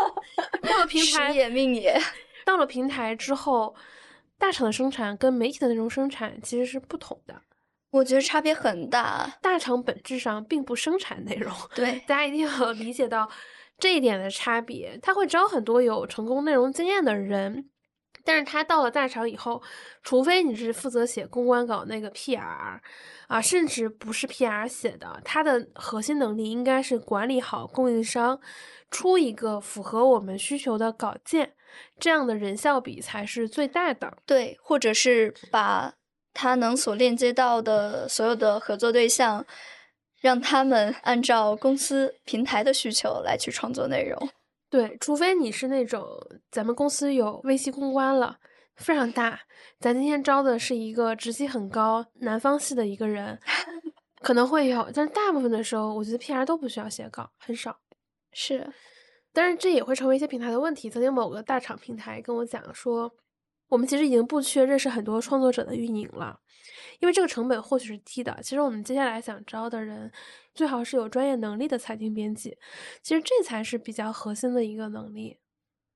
[0.66, 2.00] 到了平台时，也命也。
[2.46, 3.74] 到了平台之后，
[4.38, 7.42] 大厂的生产跟媒体的内容生产其实是不同的。
[7.90, 9.38] 我觉得差别很大。
[9.40, 13.28] 大厂本质上并不生产内容，对，大家一定要理解到
[13.78, 14.98] 这一点的差别。
[15.02, 17.70] 他会招很多有成功内容经验的人，
[18.24, 19.62] 但是他到了大厂以后，
[20.02, 22.78] 除非你是负责写公关稿那个 PR
[23.26, 28.38] 啊，甚至不是 PR 写的，他的核心能力应该是管理好供应商，
[28.90, 31.54] 出一个符合我们需求的稿件，
[31.98, 34.16] 这样的人效比才是最大的。
[34.26, 35.94] 对，或者是把
[36.32, 39.44] 他能所链接到的所有的合作对象，
[40.20, 44.28] 让他们按照公司平台的需求来去创作内容。
[44.70, 46.06] 对，除非你是那种
[46.50, 48.38] 咱们公司有微信公关了，
[48.76, 49.40] 非常大。
[49.80, 53.38] 咱今天招的是一个职级很高、南方系的一个人，
[54.20, 57.78] 可能会有，但是大部分的时候，我觉得 PR 都不需要写稿，很少。
[58.32, 58.70] 是，
[59.38, 60.90] 但是这也会成为一些平台的问题。
[60.90, 63.08] 曾经某个大厂平台跟我讲说，
[63.68, 66.40] 我们其实已经不缺认识很多创作者的运营了，
[66.98, 68.36] 因为这个成本或许是低的。
[68.42, 70.10] 其实我们接下来想招的人，
[70.56, 72.58] 最好是有专业能力的财经编辑，
[73.00, 75.38] 其实这才是比较核心的一个能力。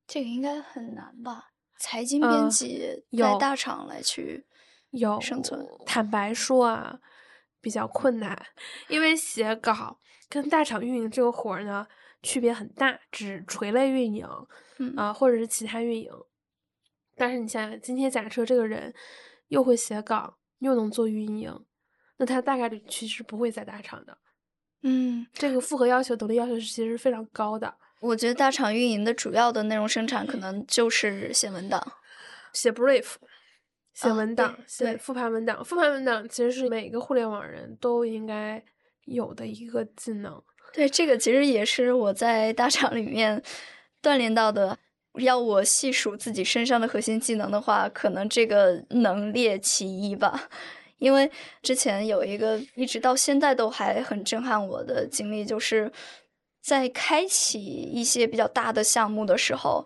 [0.06, 1.50] 这个应该很难吧？
[1.80, 4.46] 财经呃编辑在大厂来去
[4.90, 5.66] 有生存。
[5.84, 7.00] 坦白说啊，
[7.60, 8.40] 比较困难，
[8.86, 11.88] 因为写稿跟大厂运营这个活儿呢
[12.22, 14.26] 区别很大，只垂类运营
[14.78, 16.10] 嗯啊、或者是其他运营。
[17.16, 18.92] 但是你想想，今天假设这个人
[19.48, 21.64] 又会写稿，又能做运营，
[22.16, 24.16] 那他大概率其实不会在大厂的。
[24.82, 27.74] 嗯，这个复合要求、能力要求是其实非常高的。
[28.00, 31.80] 我觉得大厂运营的主要的内容生产可能就是写文档。
[32.52, 33.14] 写 brief、
[33.94, 38.62] 写啊文档、对写复盘文档，复盘文档其实是每个互联网人都应该
[39.04, 40.42] 有的一个技能。
[40.72, 43.42] 对，这个其实也是我在大厂里面
[44.02, 44.78] 锻炼到的。
[45.16, 50.48] 要我细数自己身上的核心技能的话，可能这个能列其一吧。
[50.96, 51.30] 因为
[51.62, 55.92] 之前有一个一直到现在都还很震撼我的经历，就是
[56.62, 59.84] 在开启一些比较大的项目的时候，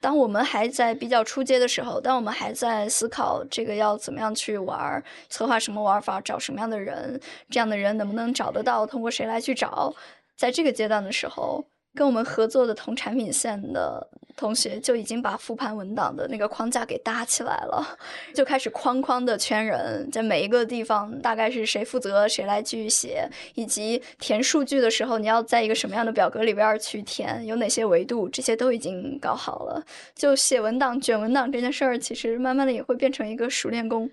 [0.00, 7.20] 当我们还在比较初阶的时候，当我们还在思考这个要怎么样去玩，策划什么玩法，找什么样的人，
[7.50, 9.92] 这样的人能不能找得到，通过谁来去找，
[10.38, 17.98] 在这个阶段的时候，跟我们合作的同产品线的同学就已经把复盘文档的那个框架给搭起来了，
[18.32, 29.84] 就开始框框的圈人，在每一个地方大概是谁负责，谁来去写，以及填数据的时候，你要在一个什么样的表格里边去填，有哪些维度，这些都已经搞好了。
[30.14, 34.08] 就写文档、卷文档这件事儿，其实慢慢的也会变成一个熟练工。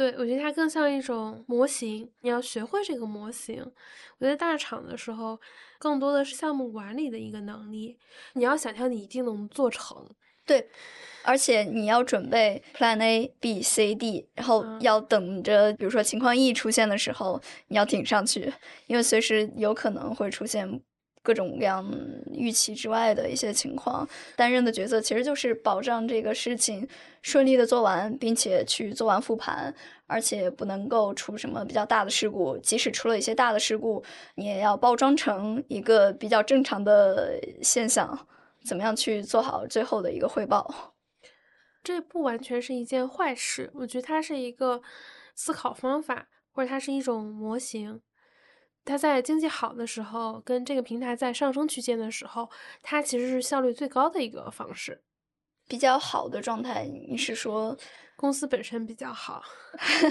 [0.00, 3.62] 对，我觉得它更像一种模型，你要学会这个模型。
[4.16, 5.38] 我觉得大厂的时候，
[5.78, 7.98] 更多的是项目管理的一个能力，
[8.32, 10.08] 你要想象你一定能做成。
[10.46, 10.70] 对，
[11.22, 18.50] 而且你要准备 Plan A、B、C、D，然后嗯要等着，比如说情况 E 出现的时候，你要顶上去，
[18.86, 20.80] 因为随时有可能会出现
[21.30, 21.88] 各种各样
[22.32, 24.08] 预期之外的一些情况。
[24.34, 26.88] 担任的角色其实就是保障这个事情
[27.22, 29.72] 顺利的做完，并且去做完复盘，
[30.08, 32.58] 而且不能够出什么比较大的事故。
[32.58, 34.02] 即使出了一些大的事故，
[34.34, 38.26] 你也要包装成一个比较正常的现象。
[38.64, 40.94] 怎么样去做好最后的一个汇报？
[41.84, 44.82] 这不完全是一件坏事，我觉得它是一个
[45.36, 48.00] 思考方法，或者它是一种模型。
[48.84, 52.50] 它在经济好的时候，跟这个平台在上升区间的时候，
[52.82, 55.02] 它其实是效率最高的一个方式。
[55.68, 57.76] 比较好的状态，你是说
[58.16, 59.42] 公司本身比较好，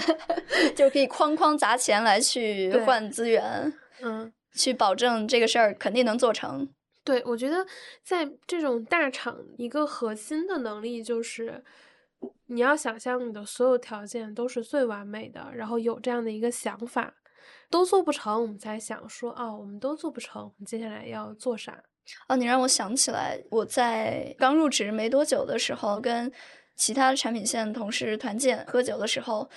[0.74, 6.66] 就可以哐哐砸钱来去对换资源，嗯，去保证这个事儿肯定能做成。
[7.04, 7.66] 对，我觉得
[8.02, 11.62] 在这种大厂，一个核心的能力就是，
[12.46, 17.14] 你要想象你的所有条件都是最完美的，然后有这样的一个想法，
[17.70, 21.82] 都做不成，我们才想说，啊，我们都做不成，我们接下来要做啥？
[22.28, 26.30] 哦，你让我想起来，我在刚入职没多久的时候，跟
[26.76, 29.48] 其他产品线同事团建喝酒的时候。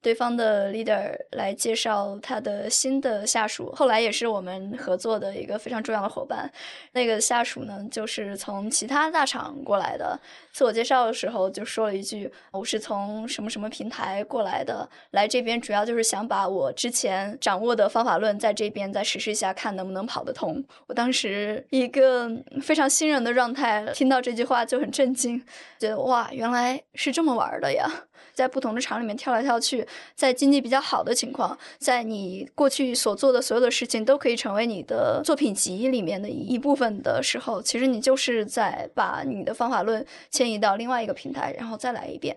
[0.00, 6.50] 对方的 leader 来介绍他的新的下属，后来也是我们合作的一个非常重要的伙伴。
[6.92, 10.18] 那个下属呢，就是从其他大厂过来的。
[10.52, 22.30] 自我介绍的时候就说了一句：“我是从什么什么平台过来的，来这边主要就是想把我之前掌握的方法论在这边再实施一下，看能不能跑得通。”我当时一个
[22.60, 25.40] 非常新人的状态，听到这句话就很震惊，
[25.78, 27.88] 觉得哇，原来是这么玩的呀！
[28.32, 42.36] 在不同的厂里面跳来跳去，在经济比较好的情况，在你过去所做的所有的事情都可以成为你的作品集里面的一部分的时候，其实你就是在把你的方法论迁移到另外一个平台，然后再来一遍。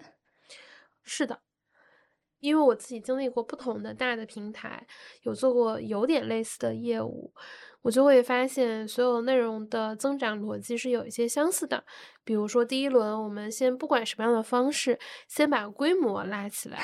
[1.03, 1.39] 是的，
[2.41, 4.85] 因为我自己经历过不同的大的平台，
[5.23, 7.31] 有做过有点类似的业务。
[7.83, 11.83] 我就会发现，所有内容的增长逻辑是有一些相似的。
[12.23, 16.77] 比如说，第一轮我们先不管什么样的方式，先把规模拉起来，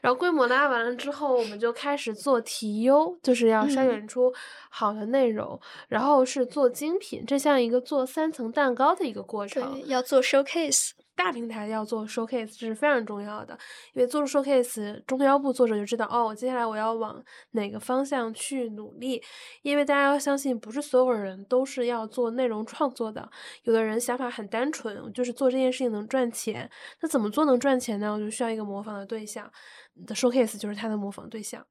[0.00, 4.32] 然后规模拉完了之后，我们就开始做提优，就是要筛选出
[4.70, 9.86] 好的内容，然后是做精品，这像一个做三层蛋糕的一个过程。
[9.86, 10.92] 要做 showcase。
[11.18, 13.58] 大平台要做 showcase 这是非常重要的，
[13.92, 19.20] 因为做出 showcase，中腰部作者就知道哦，我接下来我要往哪个方向去努力。
[19.62, 23.28] 因为大家要相信，不是所有人都是要做内容创作的，
[23.64, 26.70] 有的人想法很单纯，就是做这件事情能赚钱。
[27.02, 28.12] 那怎么做能赚钱呢？
[28.12, 29.50] 我就需要一个模仿的对象，
[29.94, 31.66] 你的 showcase 就是他的模仿对象。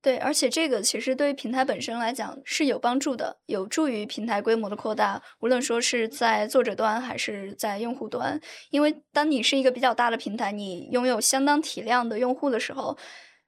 [0.00, 5.20] 对，而且这个其实对于平台本身来讲是有帮助的，有助于平台规模的扩大。
[5.40, 12.96] 无论说是在作者端还是在用户端，因为当你是一个比较大的平台，你拥有相当体量的用户的时候，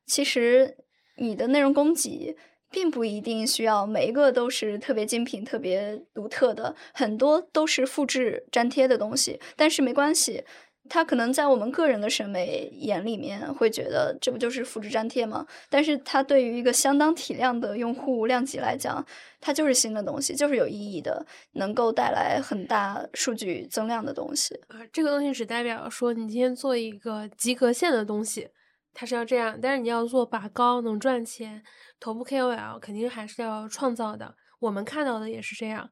[0.07, 0.77] 其实
[1.19, 2.37] 你的内容供给
[2.69, 9.41] 并不一定需要每一个都是特别精品、特别独特的，很多都是复制粘贴的东西。
[9.55, 10.45] 但是没关系。
[10.91, 15.47] 他可能在我们个人的审美眼里面会觉得这不就是复制粘贴吗？
[15.69, 19.07] 但是它对于一个相当体量的用户量级来讲，
[19.41, 24.61] 它就是新的东西，就是有意义的，能够带来很大数据增量的东西。
[24.67, 28.49] 呃，这个东西只代表说你今天做一个及格线的东西，
[28.93, 31.63] 它是要这样；但是你要做拔高能赚钱，
[32.01, 34.35] 头部 KOL 肯定还是要创造的。
[34.59, 35.91] 我们看到的也是这样，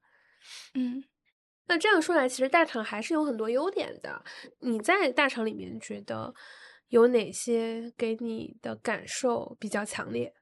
[0.75, 1.05] 嗯。
[1.69, 4.23] 那这样说来，其实大厂还是有很多优点的。
[4.61, 6.35] 你在大厂里面觉得
[6.89, 10.33] 有哪些给你的感受比较强烈？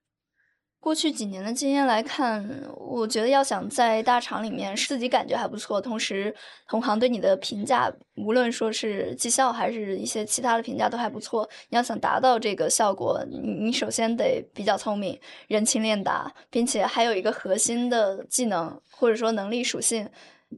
[0.78, 6.32] 过去几年的经验来看，我觉得要想在大厂里面自己感觉还不错，同时
[6.68, 11.48] 同行对你的评价，无论说是绩效还是一些其他的评价都还不错。
[11.70, 20.08] 你要想达到这个效果，你你首先得比较聪明，人情练达，并且还有一个核心的技能或者说能力属性。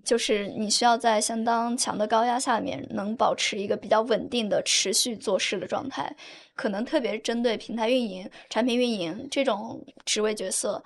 [0.05, 6.15] 就是你需要在相当强的高压下面，能保持一个比较稳定的持续做事的状态。
[6.55, 10.83] 可能特别针对平台运营、产品运营这种职位角色，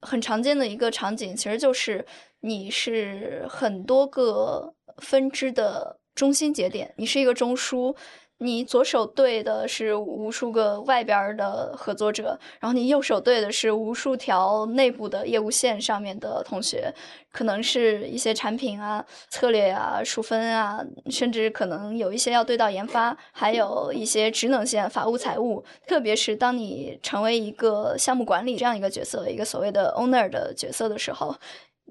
[0.00, 2.04] 很常见的一个场景，其实就是
[2.40, 7.96] 你是很多个分支的中心节点，你是一个中枢。
[8.38, 16.92] 你左手对的是无数个外边的合作者，然后你右手对的是无数条内部的业务线上面的同学，
[17.32, 25.64] 可能是一些产品啊、策略啊、数分啊，甚至可能有一些要对到研发，还有一些职能线、法务、财务。
[25.86, 31.34] 特别是当你成为一个项目管理这样一个角色，一个所谓的 owner 的角色的时候，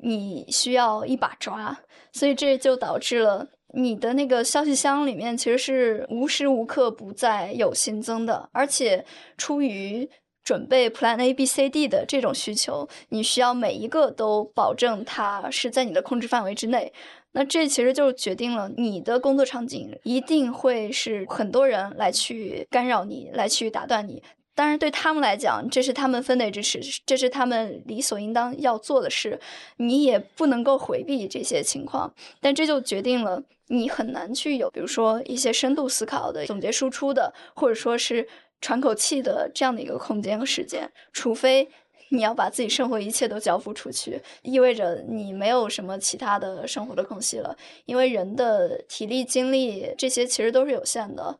[0.03, 1.79] 你需要一把抓，
[2.11, 3.47] 所以这就导致了。
[3.73, 9.03] 你的那个消息箱里面其实是无时无刻不在有新增的，而且
[9.37, 10.07] 出于
[10.43, 16.93] 准备 Plan A B C D 的这种需求，你需要每一个都保证它是在你的控制范围之内。
[17.31, 24.21] 那这其实就决定了你的工作场景一定会是很多人来去干扰你，来去打断你。
[24.55, 29.39] 当然，对他们来讲，这是他们分内之事，这是他们理所应当要做的事，
[29.77, 32.13] 你也不能够回避这些情况。
[32.39, 38.27] 但这就决定了你很难去有，比如说一些深度思考的、总结输出的，或者说是
[38.61, 40.91] 喘口气的这样的一个空间和时间。
[41.11, 41.67] 除非
[42.09, 51.39] 你要把自己生活一切都交付出去，意味着你没有什么其他的生活的空隙了，因为人的体力、精力这些其实都是有限的。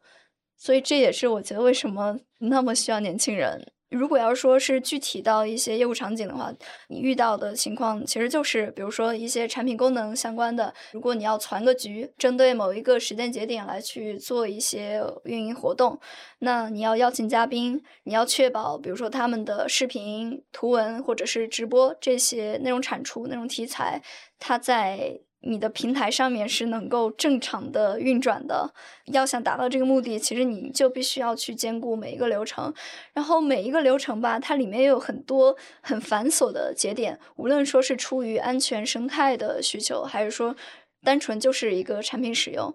[0.57, 6.51] 所以这也是我觉得为什么那么需要年轻人如果要说是具体到一些业务场景的话，
[6.88, 15.99] 你遇到的情况其实就是，比如说一些产品功能相关的，如果你要攒个局，针对某一个时间节点来去做一些运营活动，
[16.39, 24.02] 那你要邀请嘉宾，你要确保，比如说他们的视频、图文或者是直播这些内容产出、内容题材，
[24.39, 25.19] 它在。
[25.44, 28.73] 你的平台上面是能够正常的运转的。
[29.06, 32.73] 要想达到这个目的，其实你就必须要去兼顾每一个流程。
[33.13, 37.19] 然后每一个流程吧，它里面也有很多很繁琐的节点。
[37.35, 40.56] 无论说是出于安全生态的需求，还是说
[41.04, 42.73] 单纯就是一个产品使用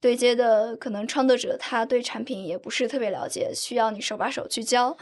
[0.00, 4.96] 对接的，可能创作者他对产品也不是特别了解，需要你手把手去教。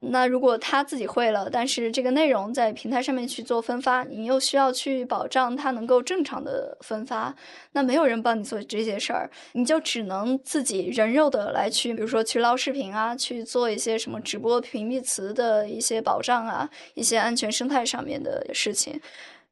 [0.00, 7.34] 那如果他自己会了，但是这个内容在平台上面去做分发，你又需要去保障它能够正常的分发，
[7.72, 19.00] 那没有人帮你做这些事儿，你就只能自己人肉的来去，比如说去捞视频啊，去做一些什么直播屏蔽词的一些保障啊，一些安全生态上面的事情。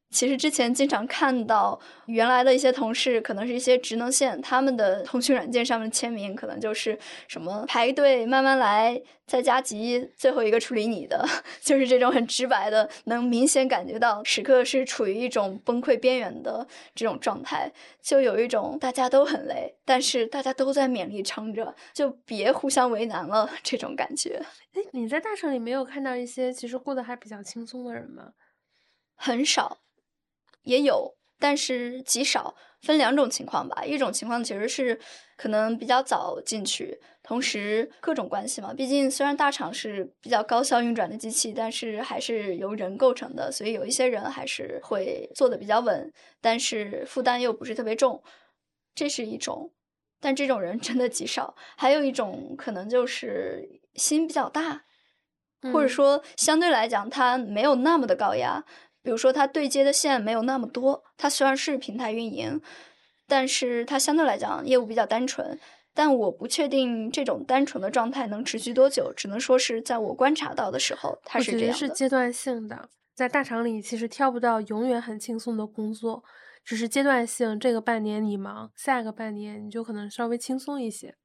[0.09, 6.97] 其实之前经常看到原来的一些同事，可能是一些职能线，他们的通讯软件上面签名，可能就是
[7.27, 11.27] 什么排队慢慢来，再加急，最后一个处理你的，
[11.61, 24.41] 就是这种很直白的，能明显感觉到时刻是处于一种崩溃边缘的这种状态，就有一种大家都很累，但是大家都在勉力撑着，就别互相为难了这种感觉。
[24.73, 28.31] 哎，你在大厂里没有看到一些其实过得还比较轻松的人吗？
[29.15, 29.79] 很少。
[30.67, 32.55] 也有，但是极少。
[32.83, 34.97] 分两种情况吧，一种情况其实是
[35.35, 38.71] 可能比较早进去，同时各种关系嘛。
[38.71, 48.21] 毕竟虽然大厂是比较高效运转的机器，但是还是由人构成的，所以有一些人还是会做的比较稳，但是负担又不是特别重。
[48.93, 49.71] 这是一种，
[50.21, 51.55] 但这种人真的极少。
[51.77, 54.83] 还有一种可能就是心比较大，
[55.73, 58.63] 或者说相对来讲他没有那么的高压。
[59.07, 62.59] 比如说，它对接的线没有那么多，它虽然是平台运营，
[63.25, 65.57] 但是它相对来讲业务比较单纯。
[65.93, 71.73] 但我不确定这种单纯的状态能持续多久，只能说是在我观察到的时候，它是这样的。
[71.73, 76.21] 是阶段性的，在大厂里其实挑不到永远很轻松的工作，
[76.65, 77.57] 只是阶段性。
[77.57, 81.15] 这个半年你忙，下个半年你就可能稍微轻松一些。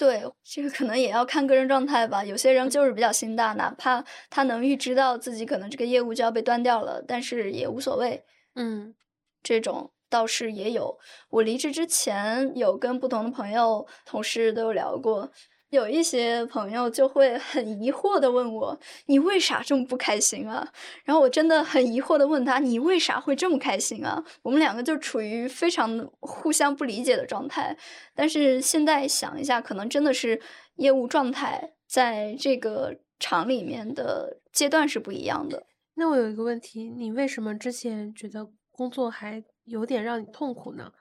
[0.00, 2.24] 对，这个可能也要看个人状态吧。
[2.24, 8.24] 有些人就是比较心大，哪怕他能预知到自己可能这个业务就要被端掉了，但是也无所谓。
[8.54, 8.94] 嗯，
[9.42, 10.98] 这种倒是也有。
[11.28, 15.30] 我离职之前有跟不同的朋友、同事都有聊过。
[15.70, 20.68] 有一些朋友就会很疑惑的问我：“你为啥这么不开心啊？”
[21.04, 27.76] 然后我真的很疑惑的问他：“你为啥会这么开心啊？”我们两个就处于非常互相不理解的状态。
[28.16, 30.42] 但是现在想一下，可能真的是
[30.74, 35.66] 业务状态在这个厂里面的阶段是不一样的。
[35.94, 40.92] 那我有一个问题：你为什么之前觉得工作还有点让你痛苦呢？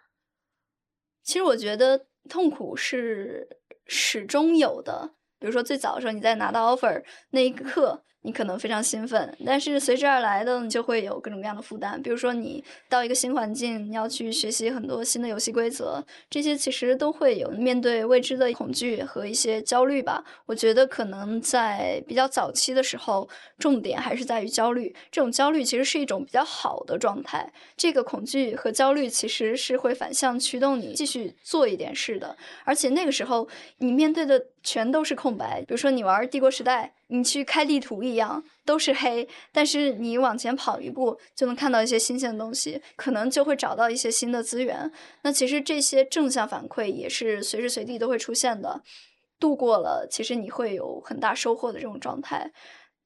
[1.24, 3.57] 其实我觉得痛苦是。
[3.89, 8.05] 始终有的，比如说最早的时候，你在拿到 offer 那一刻。
[8.22, 12.01] 你可能非常兴奋，但是随之而来的你就会有各种各样的负担。
[12.01, 20.24] 比如说，你到一个新环境，你要去学习很多新的游戏规则，这些其实都会有面对未知的恐惧和一些焦虑吧。
[20.45, 24.93] 我觉得可能在比较早期的时候，重点还是在于焦虑。
[25.09, 27.51] 这种焦虑其实是一种比较好的状态。
[27.78, 32.36] 这个恐惧和焦虑其实是会反向驱动你继续做一点事的。
[32.65, 33.47] 而且那个时候，
[33.78, 35.62] 你面对的全都是空白。
[35.62, 36.93] 比如说，你玩《帝国时代》。
[37.12, 44.91] 你去开地图一样都是黑，但是你往前跑一步就能看到一些新鲜的东西，可能就会找到一些新的资源。
[45.24, 48.84] 那其实这些正向反馈也是随时随地都会出现的。
[49.39, 52.51] 度过了，其实你会有很大收获的这种状态。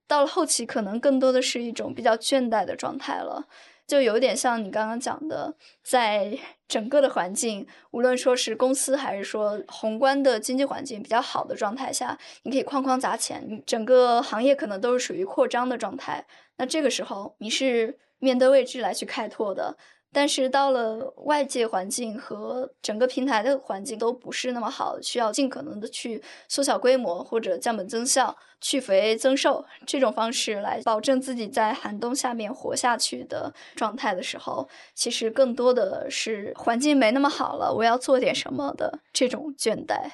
[0.05, 3.47] 到了后期，可能更多的是一种比较倦怠的状态了。
[3.85, 16.25] 就有点像你刚刚讲的，在整个的环境，无论说是公司还是说宏观的经济环境比较好的状态下，你可以哐哐砸钱，整个行业可能都是属于扩张的状态。
[16.57, 19.77] 那这个时候，你是面对未知来去开拓的。
[20.13, 40.11] 但是到了外界环境和整个平台的环境都不是那么好，需要尽可能的去缩小规模或者降本增效、去肥增瘦这种方式来保证自己在寒冬下面活下去的状态的时候，其实更多的是环境没那么好了，我要做点什么的这种倦怠。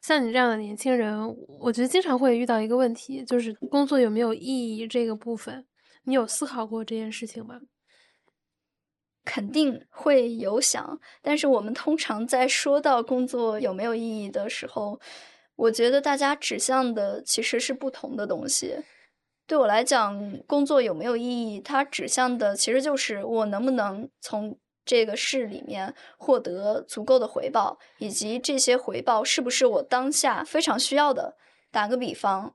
[0.00, 5.66] 像你这样的年轻人，我觉得经常会遇到一个问题，就是工作有没有意义这个部分，
[6.04, 7.60] 你有思考过这件事情吗？
[9.26, 15.00] 肯定会有想，但是我们通常在说到工作有没有意义的时候，
[15.56, 18.76] 我觉得大家指向的其实是不同的东西。
[19.48, 31.36] 对我来讲，工作有没有意义，它指向的其实就是我能不能从这个事里面获得足够的回报，以及这些回报是不是我当下非常需要的。
[31.72, 32.54] 打个比方，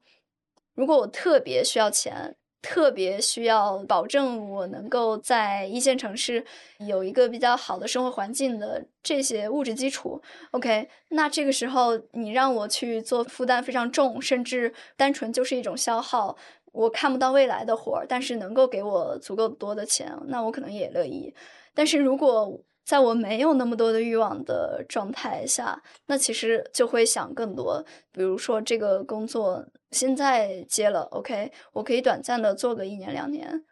[0.73, 2.37] 如果我特别需要钱。
[2.61, 6.45] 特别需要保证我能够在一线城市
[6.77, 16.37] 有一个比较好的生活环境的这些物质基础，OK，那这个时候你让我去做负担非常重，甚至单纯就是一种消耗，
[16.71, 21.33] 我看不到未来的活儿，但是能够给我足够多的钱，那我可能也乐意。
[21.73, 27.83] 但是如果在我没有那么多的欲望的状态下，那其实就会想更多。
[28.11, 33.63] 比如说，这个工作现在接了，OK，我可以短暂的做个一年两年。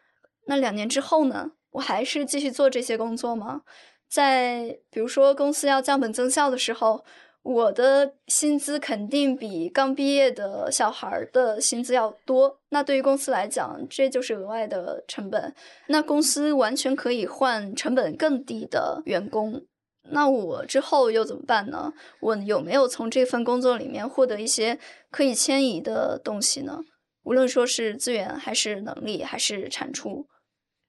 [0.46, 1.52] 那两年之后呢？
[1.72, 3.62] 我还是继续做这些工作吗？
[4.10, 7.04] 在比如说公司要降本增效的时候。
[7.42, 15.56] 我的薪资肯定比刚毕业的小孩的薪资要多，那对于公司来讲，这就是额外的成本。
[15.88, 19.66] 那公司完全可以换成本更低的员工，
[20.12, 21.94] 那我之后又怎么办呢？
[22.20, 24.80] 我有没有从这份工作里面获得一些
[25.12, 26.80] 可以迁移的东西呢？
[27.24, 30.26] 无论说是资源，还是能力，还是产出。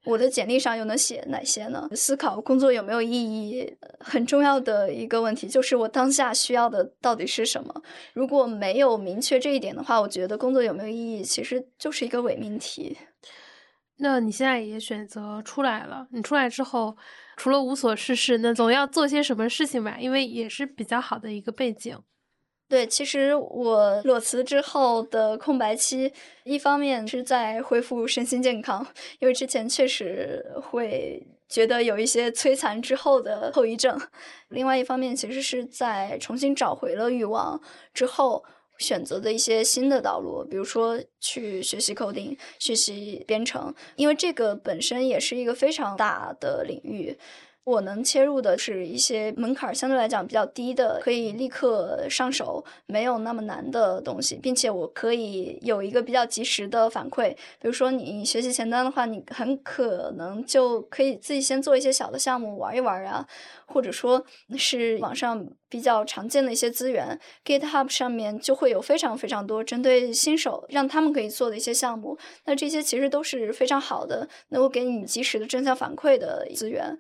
[0.07, 1.87] 我的简历上又能写哪些呢？
[1.95, 7.83] 思考工作有没有意义，很重要的一个问题就是我当下需要的到底是什么。
[8.15, 12.97] 如果没有明确这一点的话，我觉得工作有没有意义其实就是一个伪命题。
[13.99, 16.97] 那你现在也选择出来了，你出来之后，
[17.41, 19.97] 除了无所事事，那总要做些什么事情吧？
[19.99, 21.99] 因为也是比较好的一个背景。
[22.69, 26.13] 对，其实我裸辞之后的空白期，
[26.45, 28.87] 一方面是在恢复身心健康，
[29.21, 33.97] 因为之前确实会觉得有一些摧残之后的后遗症；
[34.51, 37.59] 另外一方面，其实是在重新找回了欲望
[37.95, 38.45] 之后
[38.81, 47.17] 选择的一些新的道路，比如说去学习 coding、学习编程，因为这个本身也是一个非常大的领域。
[47.65, 57.31] 我能切入的是一些门槛相对来讲比较低的，可以立刻上手，没有那么难的东西，并且我可以有一个比较及时的反馈。
[57.61, 63.27] 比如说你学习前端的话，你很可能就可以自己先做一些小的项目玩一玩啊，
[63.67, 64.25] 或者说
[64.57, 72.19] 是网上比较常见的一些资源，GitHub 上面就会有非常非常多针对新手让他们可以做的一些项目。
[72.47, 76.99] 那这些其实都是非常好的，能够给你及时的正向反馈的资源。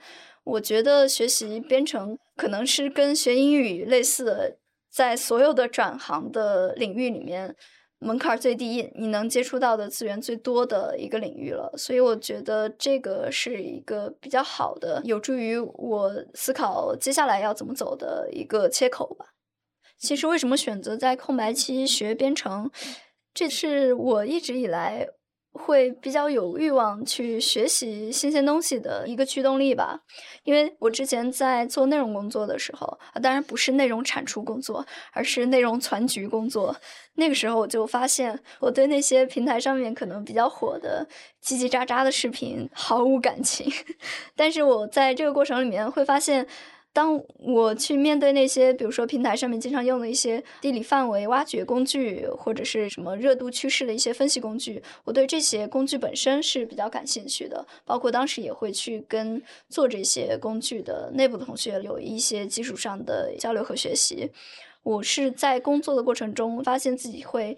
[0.50, 4.56] 我觉得学习编程可能是跟学英语类似的，
[4.90, 7.54] 在所有的转行的领域里面，
[7.98, 11.72] 门槛最低，你能接触到的资源最多的一个领域了。
[11.76, 19.26] 所以我觉得这个是一个比较好的，有助于我思考接下来要怎么走的一个切口吧。
[19.98, 22.70] 其实为什么选择在空白期学编程，
[23.34, 25.08] 这是我一直以来。
[25.52, 30.00] 会比较有欲望去学习新鲜东西的一个驱动力吧，
[30.44, 36.76] 因为我之前在做内容工作的时候，当然不是内容产出工作，而是内容攒局工作。
[37.14, 41.06] 那个时候我就发现，我对那些平台上面可能比较火的
[41.44, 43.70] 叽叽喳喳的视频毫无感情，
[44.36, 46.46] 但是我在这个过程里面会发现。
[46.92, 57.64] 当我去面对那些，比如说平台上面经常用的一些地理范围挖掘工具，或者是什么热度趋势的一些分析工具，我对这些工具本身是比较感兴趣的。
[57.84, 64.30] 包括当时也会去跟做这些工具的内部同学有一些基础上的交流和学习。
[64.82, 67.56] 我是在工作的过程中发现自己会。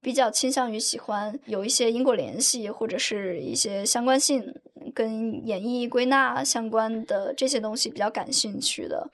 [0.00, 4.54] 比较倾向于喜欢有一些因果联系，或者是一些相关性，
[4.94, 9.10] 跟演绎归纳相关的这些东西比较感兴趣的。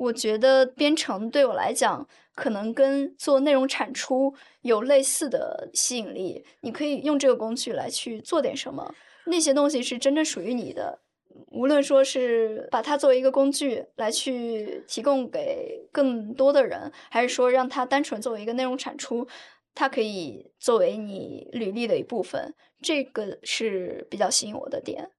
[0.00, 6.44] 我觉得编程对我来讲，可能跟做内容产出有类似的吸引力。
[6.62, 8.94] 你可以用这个工具来去做点什么，
[9.26, 11.00] 那些东西是真正属于你的。
[11.48, 19.26] 无论说是把它作为一个工具来去提供给更多的人，还是说让它单纯作为一个内容产出，
[19.74, 25.10] 它可以作为你履历的一部分，这个是比较吸引我的点。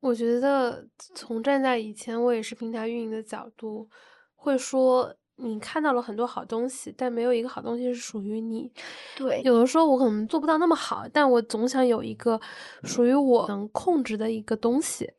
[0.00, 3.88] 我觉得从站在以前我也是平台运营的角度，
[4.34, 8.70] 会说你看到了很多好东西，但没有一个好东西是属于你。
[9.16, 12.38] 对，有的时候我可能做不到那么好，但我总想有一个
[12.82, 15.10] 属于我能控制的一个东西。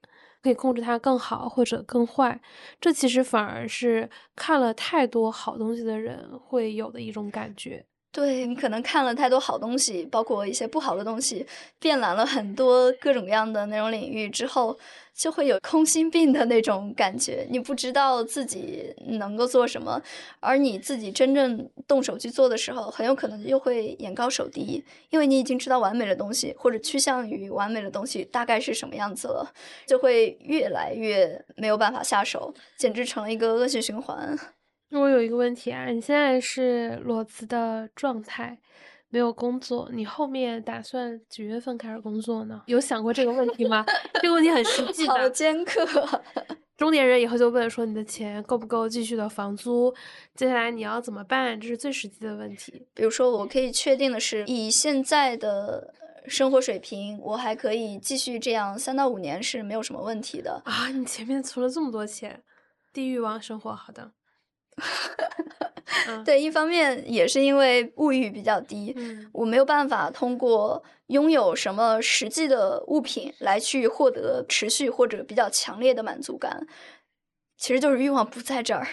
[0.45, 2.39] 可以控制它更好或者更坏，
[2.79, 7.83] 这其实反而是看了太多好东西的人会有的一种感觉。
[8.15, 11.45] 对你可能看了太多好东西，包括一些不好的东西，
[11.81, 14.79] 遍览了很多各种各样的那种领域之后，
[15.13, 17.45] 就会有空心病的那种感觉。
[17.49, 20.01] 你不知道自己能够做什么，
[20.39, 29.51] 而你自己真正动手去做的时候，很有可能又会眼高手低，因为你已经知道完美的东西或者趋向于完美的东西大概是什么样子了，
[29.85, 34.54] 就会越来越没有办法下手，简直成了一个恶性循环。
[34.99, 38.57] 我有一个问题啊，你现在是裸辞的状态，
[39.09, 42.61] 没有工作，你后面打算几月份开始工作呢？
[42.67, 43.85] 有想过这个问题吗？
[44.21, 45.13] 这个问题很实 际的。
[45.13, 45.85] 好尖刻。
[46.77, 49.95] 中年人以后就问说，你的钱够不够继续的房租？
[50.35, 51.57] 接下来你要怎么办？
[51.57, 52.85] 这是最实际的问题。
[52.93, 55.93] 比如说，我可以确定的是，以现在的
[56.27, 60.89] 生活水平，我还可以继续这样三到五年是没有什么问题的啊！
[60.89, 62.43] 你前面存了这么多钱，
[62.91, 64.11] 地狱王生活，好的。
[66.25, 68.95] 对，一方面也是因为物欲比较低，
[69.31, 76.67] 我没有办法通过拥有什么实际的物品来去获得持续或者比较强烈的满足感。
[77.57, 78.85] 其实就是欲望不在这儿，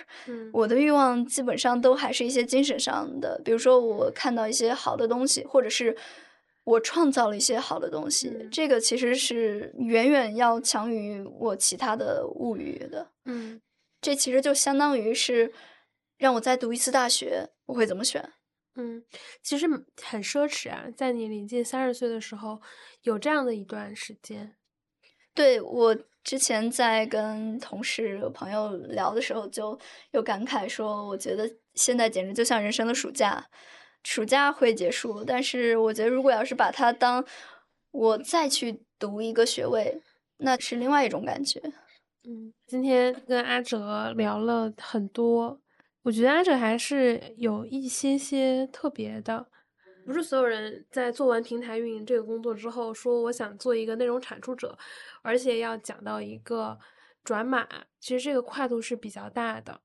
[0.52, 5.96] 我的欲望基本上都还是一些精神上的，比如说我看到一些好的东西，或者是
[6.62, 13.08] 我创造了一些好的东西，这个其实是远远要强于我其他的物欲的。
[13.24, 13.60] 嗯，
[14.00, 15.52] 这其实就相当于是。
[16.22, 18.32] 让我再读一次大学，我会怎么选？
[18.76, 19.04] 嗯，
[19.42, 19.66] 其实
[20.00, 22.62] 很奢侈啊，在你临近三十岁的时候，
[23.02, 24.54] 有这样的一段时间。
[25.34, 29.76] 对我之前在跟同事朋友聊的时候，就
[30.12, 33.44] 有感慨说，我觉得现在简直就像人生的暑假，
[34.04, 37.24] 暑假会结束，但是我觉得如果要是把它当
[37.90, 40.00] 我再去读一个学位，
[40.36, 41.60] 那是另外一种感觉。
[42.22, 45.58] 嗯，今天跟阿哲聊了很多。
[46.02, 49.46] 我觉得阿哲还是有一些些特别的，
[50.04, 54.76] 不是所有人在做完平台运营这个工作之后，说我想做一个内容产出者，
[55.22, 56.78] 而且要讲到一个
[57.22, 57.68] 转码，
[58.00, 59.80] 其实这个跨度是比较大的。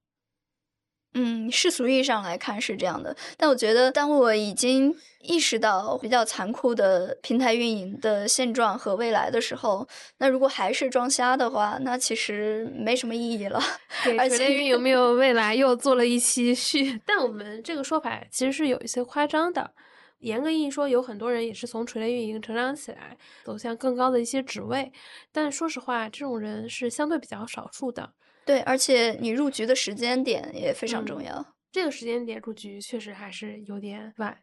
[1.20, 9.88] 嗯，世俗意义上来看是这样的，但我觉得，当我已经意识到比较残酷的平台运营的现状和未来的时候，
[10.20, 13.60] 那如果还是装瞎的话，那其实没什么意义了。
[14.20, 19.72] 而且运营没有未来又做了一期续， 但我们这个说法其实是有一些夸张的。
[20.20, 24.92] 严格意义说，有很多人也是从垂类运营成长起来，走向更高的一些职位，
[25.32, 28.14] 但说实话，这种人是相对比较少数的。
[28.48, 31.46] 对，而且你入局的时间点也非常重要。
[31.70, 34.42] 这个时间点入局确实还是有点晚，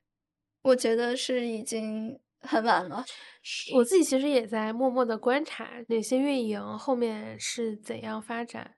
[0.62, 3.02] 我觉得是已经很晚了。
[3.74, 8.74] 我自己其实也在默默的观察哪些运营后面是怎样发展，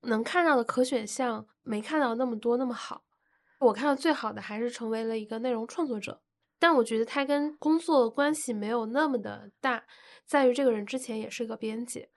[0.00, 3.04] 能看到的可选项没看到那么多那么好。
[3.60, 6.22] 我看到最好的还是成为了一个内容创作者，
[6.58, 9.84] 但我觉得他跟工作关系没有那么的大，
[10.24, 12.08] 在于这个人之前也是个编辑。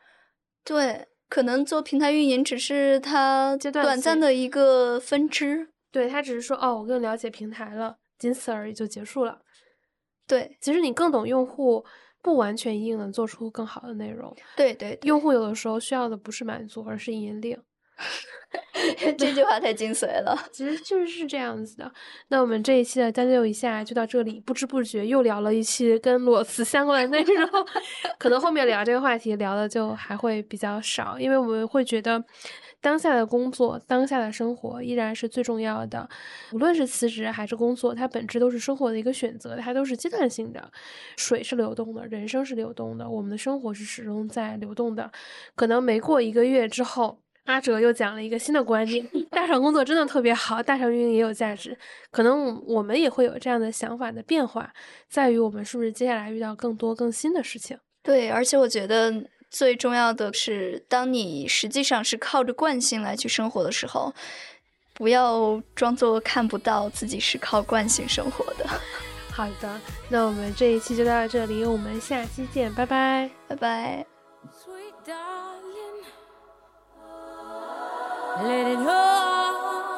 [0.64, 1.10] 对。
[1.28, 9.40] 可能做平台运营只是他短暂的一个分支，对他只是说哦，我更了解平台了，仅此而已就结束了。
[10.28, 11.86] 对，其实你更懂用户，
[12.22, 14.36] 不完全一定能做出更好的内容。
[14.56, 17.60] 对对，用户有的时候需要的不是满足，而是引领。
[19.18, 21.92] 这句话太精髓了， 其实确实是这样子的。
[22.30, 27.50] 那我们这一期的将就一下就到这里，不知不觉又聊了一期跟裸辞相关的内容。
[28.18, 32.24] 可能后面聊这个话题聊的就还会比较少，因为我们会觉得
[32.80, 36.08] 当下的工作、当下的生活依然是最重要的。
[36.54, 40.72] 无论是辞职还是工作，它本质都是生活的一个选择，它都是阶段性的。
[41.18, 45.12] 水是流动的，人生是流动的，我们的生活是始终在流动的。
[45.56, 47.20] 可能没过一个月之后。
[47.46, 51.78] 阿哲又讲了一个新的观点：大厂工作真的特别好，大厂运营也有价值。
[52.12, 54.72] 可能我们也会有这样的想法的变化，
[55.10, 57.78] 在于我们是不是接下来遇到更多更新的事情。
[58.04, 59.14] 对，而且我觉得
[59.50, 64.14] 最重要的是，当你实际上是靠着惯性来去生活的时候，
[64.94, 68.66] 不要装作看不到自己是靠惯性生活的。
[69.32, 74.06] 好的，那我们这一期就到这里，我们下期见，拜拜，拜拜。
[78.38, 79.95] Let it all